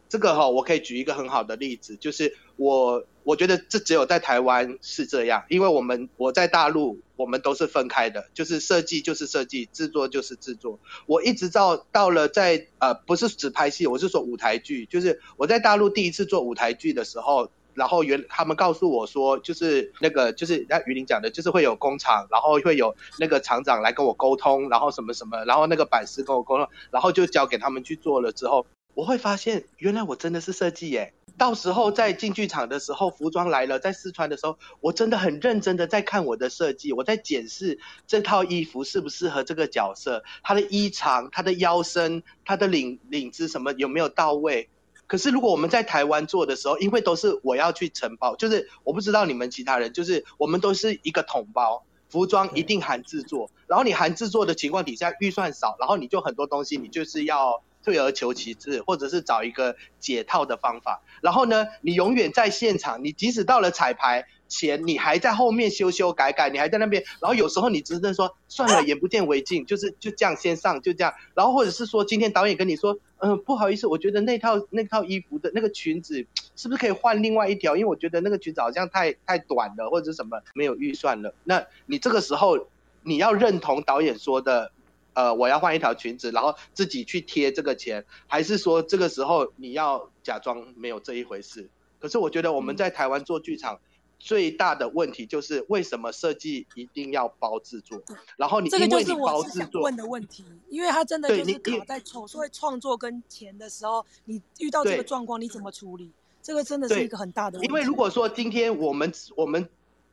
[0.09, 3.05] 这个哈，我可以举一个很好的例子，就是我。
[3.25, 10.79] 我觉得这只有在台湾是这样，因为我们我在大陆，我们都是分开的，就是设计就是设计，制作就是制作。
[11.05, 28.65] 我一直到到了在呃，不是只拍戏，我是说舞台剧，就是我在大陆第一次做舞台剧的时候，然后原他们告诉我说，就是那个就是那于林讲的，就是会有工厂，然后会有那个厂长来跟我沟通，然后什么什么，然后那个版师跟我沟通，然后就交给他们去做了之后，
[28.99, 31.13] 我会发现原来我真的是设计耶。
[31.37, 44.67] 到时候在进剧场的时候，服装来了，在试穿的时候，我真的很认真的在看我的设计，我在检视这套衣服适不适合这个角色，它的衣长、它的腰身、它的领领子什么有没有到位。
[45.07, 57.63] 可是如果我们在台湾做的时候，因为都是我要去承包，就是我不知道你们其他人，就是我们都是一个统包，服装一定含制作，然后你含制作的情况底下预算少，然后你就很多东西你就是要。
[57.83, 61.01] 退而求其次，或者是找一个解套的方法。
[61.21, 67.03] 然后呢，你永远在现场，你即使到了彩排前，你还在后面修修改改，你还在那边。
[67.21, 71.13] 然后有时候你只是说算了，眼不见为净，就是就这样先上，就这样。
[71.35, 76.25] 然后或者是说，今天导演跟你说，嗯、不好意思，我觉得那套那套衣服的那个裙子
[76.55, 77.75] 是不是可以换另外一条？
[77.75, 81.33] 因为我觉得那个裙子好像太太短了，或者是什么没有预算了。
[81.43, 82.67] 那你这个时候
[83.03, 84.71] 你要认同导演说的。
[85.19, 91.69] 呃，我要换一条裙子，然后自己去贴这个钱，还是说这个时候你要假装没有这一回事？
[91.99, 93.81] 可是我觉得我们在台湾做剧场
[94.17, 98.01] 最大的问题就是为什么设计一定要包制作？
[98.37, 106.13] 然后你因为你包制作，这个就是我是想问的问题，因为他真的就是卡在创所谓创作跟钱的时候，你遇到这个状况你怎么处理？
[106.41, 107.67] 这个真的是一个很大的问题。
[107.67, 109.67] 因为如果说今天我们我们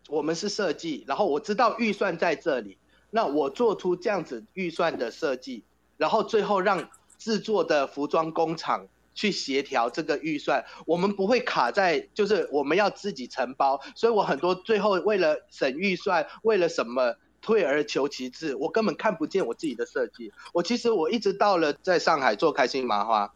[0.09, 2.77] 我们是设计，然后我知道预算在这里。
[3.11, 5.65] 那我做出这样子预算的设计，
[5.97, 20.33] 然后最后让制作的服装工厂去协调这个预算，我们不会卡在就是我们要自己承包，所以我很多最后为了省预算，为了什么退而求其次，我根本看不见我自己的设计。
[20.53, 23.33] 我其实我一直到了在上海做开心麻花，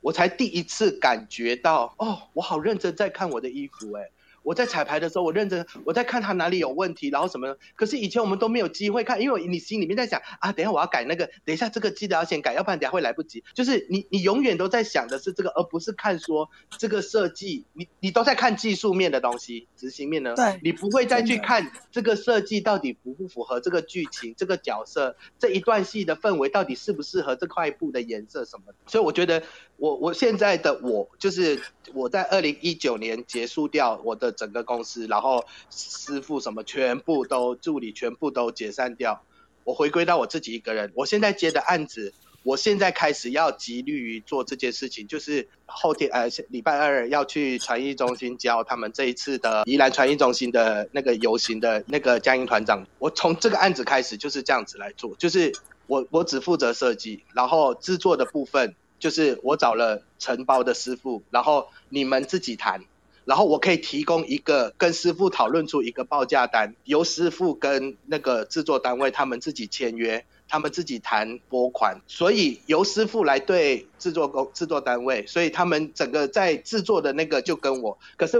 [0.00, 4.10] 我才第一次感觉到哦，我好认真在看我的衣服哎。
[4.42, 7.56] 我在彩排的时候，我认真我在看他哪里有问题，然后什么。
[7.76, 13.44] 可是以前我们都没有机会看，因为你心里面在想啊，等一下我要改那个，等一下这个记得要先改，要不然等下会来不及。
[13.54, 20.34] 就是你你永远都在想的是这个，而不是看说这个设计，你你都在看技术面的东西，执行面呢？
[20.34, 28.74] 对，你不会再去看这个设计到底符不符合这个剧情、这个角色这一段戏的氛围到底适不适合这块布的颜色什么的。
[28.86, 29.42] 所以我觉得
[29.76, 31.60] 我我现在的我就是
[31.94, 34.31] 我在二零一九年结束掉我的。
[34.32, 39.22] 整个公司，然后师傅什么全部都助理全部都解散掉，
[39.64, 40.90] 我回归到我自己一个人。
[40.94, 42.12] 我现在接的案子，
[42.42, 52.84] 我现在开始要极力于做这件事情，就是后天呃礼拜二要去传艺中心教他们这一次的宜兰传艺中心的那个游行的那个嘉英团长。
[52.98, 55.52] 我从这个案子开始就是这样子来做，就是
[55.86, 62.84] 我我只负责设计，然后制作的部分就是我找了承包的师傅，然后你们自己谈。
[63.24, 78.38] 然后我可以提供一个跟师傅讨论出一个报价单，由师傅跟那个制作单位他们自己签约，他们自己谈拨款，所以由师傅来对制作工制作单位，所以他们整个在制作的那个就跟我，可是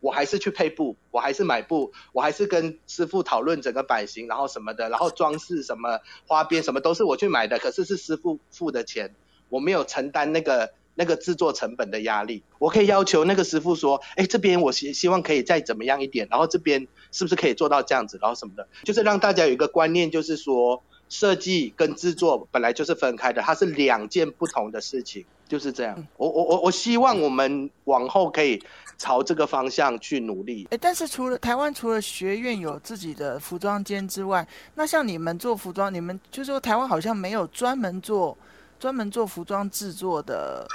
[0.00, 9.14] 我还是去配布，我还是买布，我还是跟师傅讨论整个版型，然后什么的，然后装饰什么花边什么都是我去买的，可是是师傅付的钱，
[9.50, 10.72] 我没有承担那个。
[10.98, 26.06] 那个制作成本的压力，我可以要求那个师傅说，哎，这边我希希望可以再怎么样一点，然后这边是不是可以做到这样子，然后什么的，就是让大家有一个观念，就是说设计跟制作本来就是分开的，它是两件不同的事情，就是这样。
[26.16, 28.60] 我我我我希望我们往后可以
[28.96, 30.66] 朝这个方向去努力。
[30.70, 38.36] 哎，但是除了台湾除了学院有自己的服装间之外，那像你们做服装，你们就是说台湾好像没有专门做
[38.80, 40.66] 专门做服装制作的。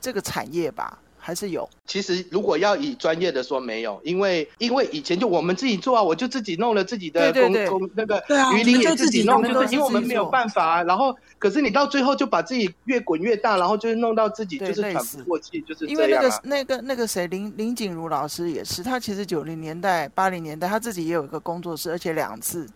[0.00, 1.68] 这个产业吧，还是有。
[1.86, 8.22] 其实如果要以专业的说，没有，因为因为以前就我们自己做啊，我就自己弄了自己的工工那个
[8.56, 10.64] 鱼鳞也自己弄，就是因为我们没有办法。
[10.64, 15.86] 啊然后，可是你到最后就把自己越滚越大，然后就是弄到自己就是喘不过气，就是。
[15.86, 22.66] 因为那个那个那个谁林林景如老师也是，他其实九零年代八零年代他自己也有一个工作室，而且两次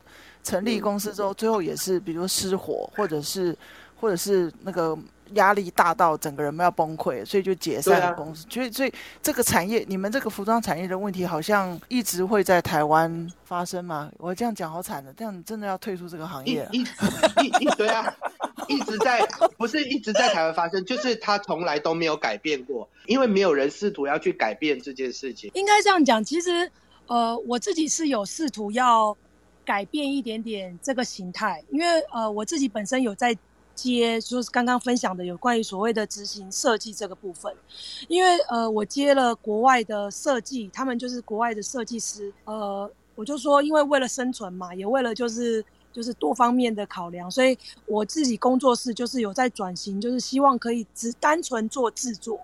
[0.43, 3.57] 成立公司之后，最后也是比如失火，或者是
[4.01, 4.99] 或者是那个。
[5.33, 8.47] 压力大到整个人要崩溃，所以就解散了公司。
[8.49, 14.11] 所以，所以这个产业，你们这个服装产业的问题，好像一直会在台湾发生吗？
[14.19, 16.69] 我这样讲好惨的，这样真的要退出这个行业？
[16.73, 18.15] 一、一、一，对啊，
[18.69, 25.51] 一直在，不是一直在台湾发生，就是它从来都没有改变过，因为没有人试图要去改变这件事情。
[25.55, 26.71] 应该这样讲，其实，
[27.07, 29.17] 呃，我自己是有试图要
[29.65, 33.37] 改变一点点这个形态，因为呃，我自己本身有在。
[33.75, 37.55] 接就是刚刚分享的有关于所谓的执行设计这个部分，
[38.09, 47.57] 因为呃我接了国外的设计，他们就是国外的设计师，呃我就说因为为了生存嘛，也为了就是就是多方面的考量，所以
[47.87, 52.41] 我自己工作室就是有在转型，就是希望可以只单纯做制作，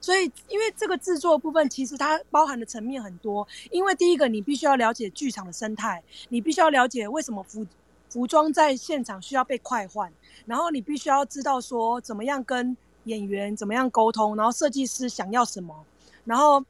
[0.00, 7.66] 所以因为这个制作部分其实它包含的层面很多，因为第一个你必须要了解剧场的生态，你必须要了解为什么服
[8.10, 10.12] 服装在现场需要被快换。
[10.44, 15.74] 然后你必须要知道说怎么样跟演员怎么样沟通，然后设计师想要什么，
[16.24, 16.62] 然后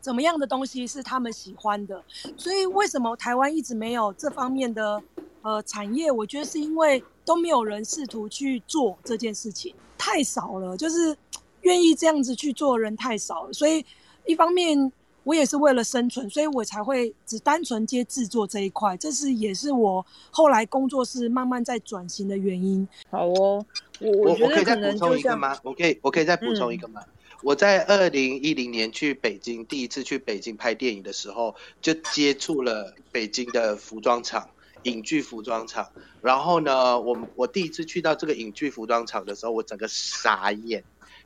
[0.00, 2.02] 怎么样的东西是他们喜欢的。
[2.36, 5.02] 所以为什么台湾一直没有这方面的
[5.42, 6.10] 呃产业？
[6.10, 11.16] 我觉得是因为都没有人试图去做这件事情，太少了，就是
[11.62, 13.52] 愿意这样子去做的人太少了。
[13.52, 13.84] 所以
[14.26, 14.92] 一方面。
[15.24, 22.86] 我也是为了生存，所以我才会只单纯接制作这一块，这是也是我后来工作室慢慢在转型的原因。
[23.10, 23.64] 好哦，
[24.00, 25.58] 我我觉得我可以再补充一个吗？
[25.62, 27.00] 我可以我可以再补充一个吗？
[27.02, 27.12] 嗯、
[27.42, 34.50] 我在二零一零年去北京，第一次去北京拍电影的时候，就接触了北京的服装厂，
[34.82, 35.90] 影剧服装厂。
[36.20, 40.84] 然后呢，我我第一次去到这个影剧服装厂的时候，我整个傻眼，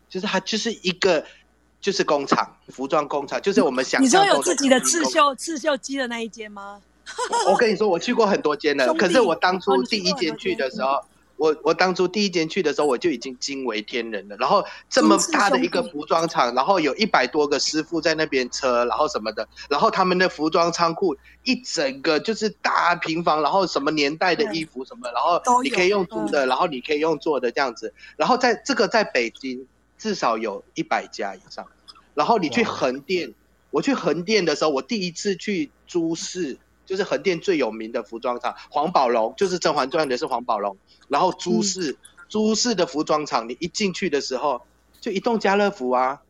[0.08, 1.24] 就是它就是一个。
[1.80, 4.02] 就是工厂，服装工厂，就是我们想。
[4.02, 6.80] 你说有自己的刺绣刺绣机的那一间吗？
[7.46, 8.92] 我跟你说，我去过很多间了。
[8.94, 11.00] 可是我当初第一间去的时候，
[11.36, 14.36] 我我当初第一间去的时候，我就已经惊为天人了。
[14.36, 27.94] 然后这么大的一个服装厂，然后有一百多个师傅在那边车，然后什么的，然后他们的服装仓库一整个就是大平房，然后什么年代的衣服什么，然后你可以用租的，然后你可以用做的这样子。
[28.16, 29.66] 然后在这个在北京。
[29.98, 31.66] 至少有一百家以上，
[32.14, 33.34] 然后你去横店，
[33.70, 40.78] 我去横店的时候，我第一次去珠市，就是横店最有名的服装厂，黄宝龙，就是《甄嬛传》的是黄宝龙，
[41.08, 44.62] 然后珠市，珠市的服装厂，你一进去的时候，
[45.00, 46.22] 就一栋家乐福啊。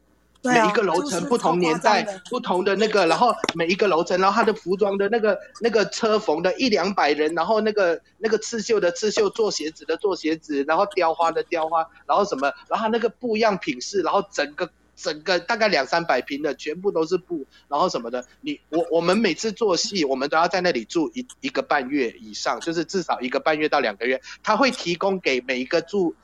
[0.42, 26.14] 每一个楼层不同年代，不同的那个，然后每一个楼层，然后他的服装的那个那个车缝的一两百人，然后那个那个刺绣的刺绣，做鞋子的做鞋子，然后雕花的雕花，然后什么，然后他那个布样品饰，然后整个整个大概两三百平的全部都是布，然后什么的，你我我们每次做戏，我们都要在那里住一一个半月以上，就是至少一个半月到两个月，他会提供给每一个住。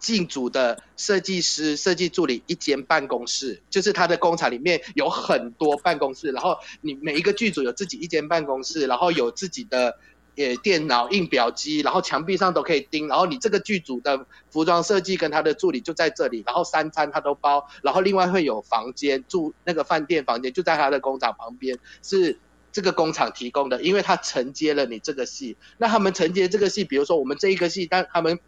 [0.00, 9.98] 进组的设计师、设计助理一间办公室，就是他的工厂里面有很多办公室，然后你每一个剧组有自己一间办公室，然后有自己的
[10.36, 22.38] 呃电脑印表机，然后墙壁上都可以钉，然后你这个剧组的服装设计跟他的助理就在这里，然后三餐他都包，然后另外会有房间住那个饭店房间就在他的工厂旁边，是
[22.72, 28.40] 这个工厂提供的，因为他承接了你这个戏，那他们承接这个戏，比如说我们这一个戏，但他们。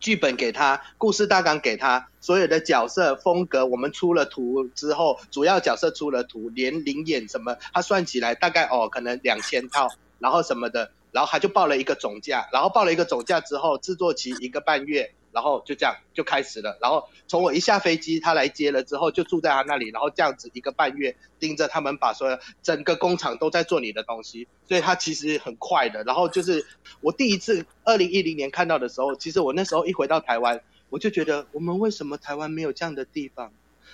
[0.00, 9.88] 剧本给他，故事大纲给他，所有的角色风格，我们出了图之后，主要角色出了图，连灵眼什么，他算起来大概哦，可能两千套，
[10.18, 15.12] 然后什么的，然后他就报了一个总价，然后报了一个总价之后，制作期一个半月。
[15.32, 26.02] 然后就这样就开始了，然后从我一下飞机，他来接了之后，就住在他那里，然后这样子一个半月盯着他们把所有整个工厂都在做你的东西，所以他其实很快的。
[26.04, 26.66] 然后就是
[27.00, 33.52] 我第一次二零一零年看到的时候，其实我那时候一回到台湾，我就觉得我们为什么台湾没有这样的地方？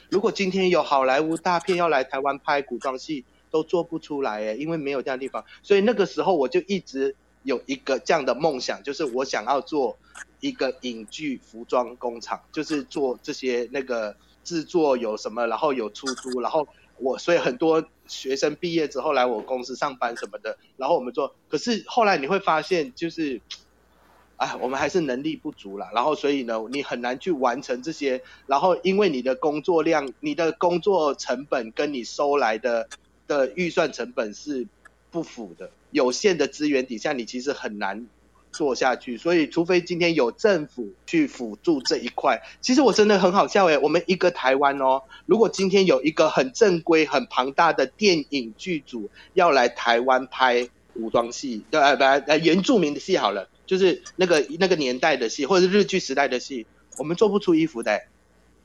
[0.08, 5.44] 如果今天有好莱坞大片要来台湾拍古装戏，都做不出来诶，因为没有这样的地方。
[5.62, 7.16] 所以那个时候我就一直
[7.46, 9.96] 有一个这样的梦想，就是我想要做。
[10.40, 16.68] 一个影剧服装工厂，就是做这些那个制作有什么，然后有出租，然后
[16.98, 23.40] 我所以很多学生毕业之后来我公司上班什么的，然后我们做，可是后来你会发现就是，
[24.36, 32.88] 哎，我们还是能力不足了，然后所以呢，你很难去完成这些，然后因为你的工作量、你的工作成本跟你收来的
[33.26, 34.66] 的预算成本是
[35.10, 38.06] 不符的，有限的资源底下，你其实很难。
[38.52, 58.04] 做下去，所以除非今天有政府去辅助这一块，其实我真的很好笑诶，我们一个台湾哦，如果今天有一个很正规、很庞大的电影剧组要来台湾拍古装戏，呃不呃原住民的戏好了，就是那个那个年代的戏，或者是日剧时代的戏，我们做不出衣服的，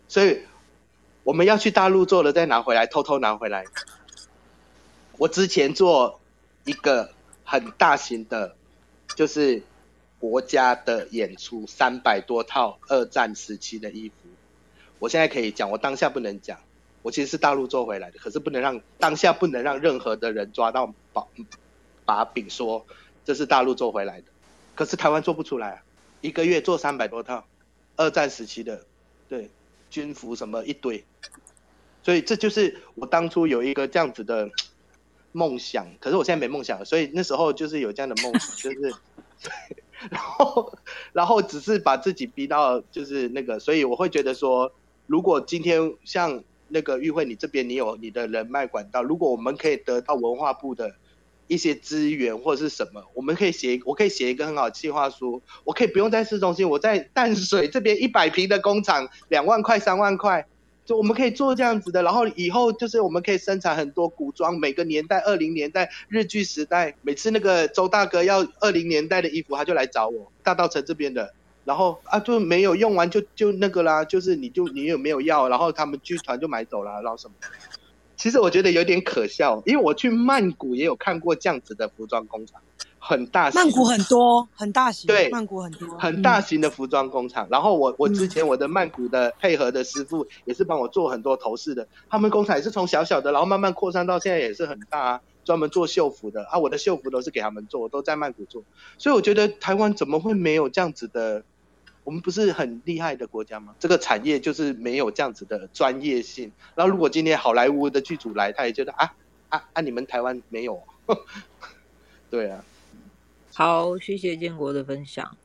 [0.08, 0.40] 所以
[1.26, 3.66] 我们要去大陆做了再拿回来，偷偷拿回来。
[5.18, 6.21] 我之前做
[6.72, 7.12] 一个
[7.44, 8.56] 很大型的，
[9.16, 9.62] 就是。
[10.22, 14.14] 国家的演出三百多套二战时期的衣服，
[15.00, 16.60] 我现在可以讲，我当下不能讲，
[17.02, 21.26] 我其实是大陆做回来的，可是不能让当下不能让任何的人抓到把
[22.06, 22.86] 把柄说
[23.26, 24.28] 这是大陆做回来的，
[24.76, 25.84] 可是台湾做不出来啊，
[26.22, 27.48] 一个月做三百多套
[27.96, 28.86] 二战时期的，
[29.28, 29.50] 对，
[29.90, 31.04] 军服什么一堆，
[32.04, 34.52] 所以这就是我当初有一个这样子的
[35.32, 38.94] 梦想，可是我现在没梦想了，所以那时候就是有这样的梦想， 就是。
[40.10, 40.74] 然后，
[41.14, 44.72] 然后只是把自己逼到就是那个，所以我会觉得说，
[45.06, 50.96] 如果今天像那个玉慧，你这边你有你的人脉管道，如果我们可以得到文化部的
[51.46, 60.48] 一些资源或者是什么，我们可以写，我可以写一个很好的计划书，我可以不用在市中心，我在淡水这边一百平的工厂，两万块三万块。
[60.92, 71.34] 就我们可以做这样子的，然后以后就是我们可以生产很多古装，每个年代二零年代日剧时代，每次那个周大哥要二零年代的衣服，他就来找我大稻城这边的，
[71.64, 77.36] 然后啊就没有用完就就那个啦，就是你就你有没有要，然后他们剧团就买走了，然后什么？
[78.18, 82.62] 其实我觉得有点可笑，因为我去曼谷也有看过这样子的服装工厂。
[83.04, 85.08] 很大型，曼谷很多，很大型。
[85.08, 87.48] 对，曼谷很多，很大型的服装工厂。
[87.48, 96.60] 嗯、然后我我之前我的曼谷的配合的师傅也是帮我做很多头饰的，他们工厂也是从小小的，然后慢慢扩散到现在也是很大，啊，专门做秀服的啊。
[96.60, 98.64] 我的秀服都是给他们做，我都在曼谷做。
[99.00, 101.44] 所以我觉得台湾怎么会没有这样子的？
[102.04, 103.76] 我们不是很厉害的国家吗？
[103.80, 106.52] 这个产业就是没有这样子的专业性。
[106.74, 109.14] 然后如果今天好莱坞的剧组来，他也觉得啊
[109.50, 110.82] 啊啊，你们台湾没有，
[112.32, 112.64] 对啊。
[113.54, 115.38] 好，谢谢建国的分享。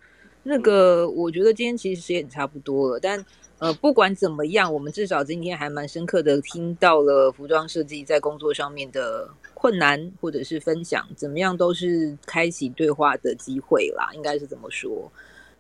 [0.45, 3.25] 那个，我觉得今天其实时间差不多了，但
[3.59, 15.11] 呃，不管怎么样，我们至少今天还蛮深刻的听到了服装设计在工作上面的困难，或者是分享，怎么样都是开启对话的机会啦，应该是怎么说。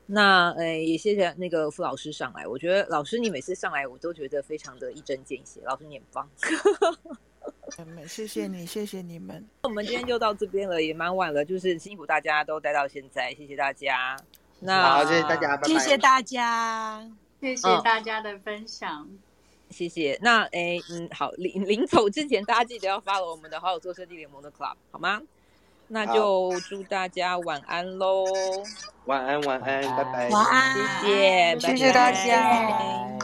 [0.06, 6.28] 那呃，也谢谢那个傅老师上来，我觉得老师你每次上来，我都觉得非常的一针见血，老师你很棒。
[8.06, 9.44] 谢谢你，谢谢你们。
[9.62, 14.16] 我们今天就到这边了，也蛮晚了，就是辛苦大家都待到现在，谢谢大家。
[14.60, 15.68] 那好，谢谢大家，拜拜。
[15.68, 17.10] 谢谢大家，
[17.40, 19.18] 谢谢大家的分享，嗯、
[19.70, 20.18] 谢谢。
[20.22, 25.20] 那哎，嗯，好，临临走之前，大家记得要 follow 我们的好友做设计联盟的 club，好吗？
[25.88, 28.24] 那就祝大家晚安喽。
[29.04, 30.28] 晚安，晚安，拜拜。
[30.30, 33.16] 晚安，谢谢，谢谢大家。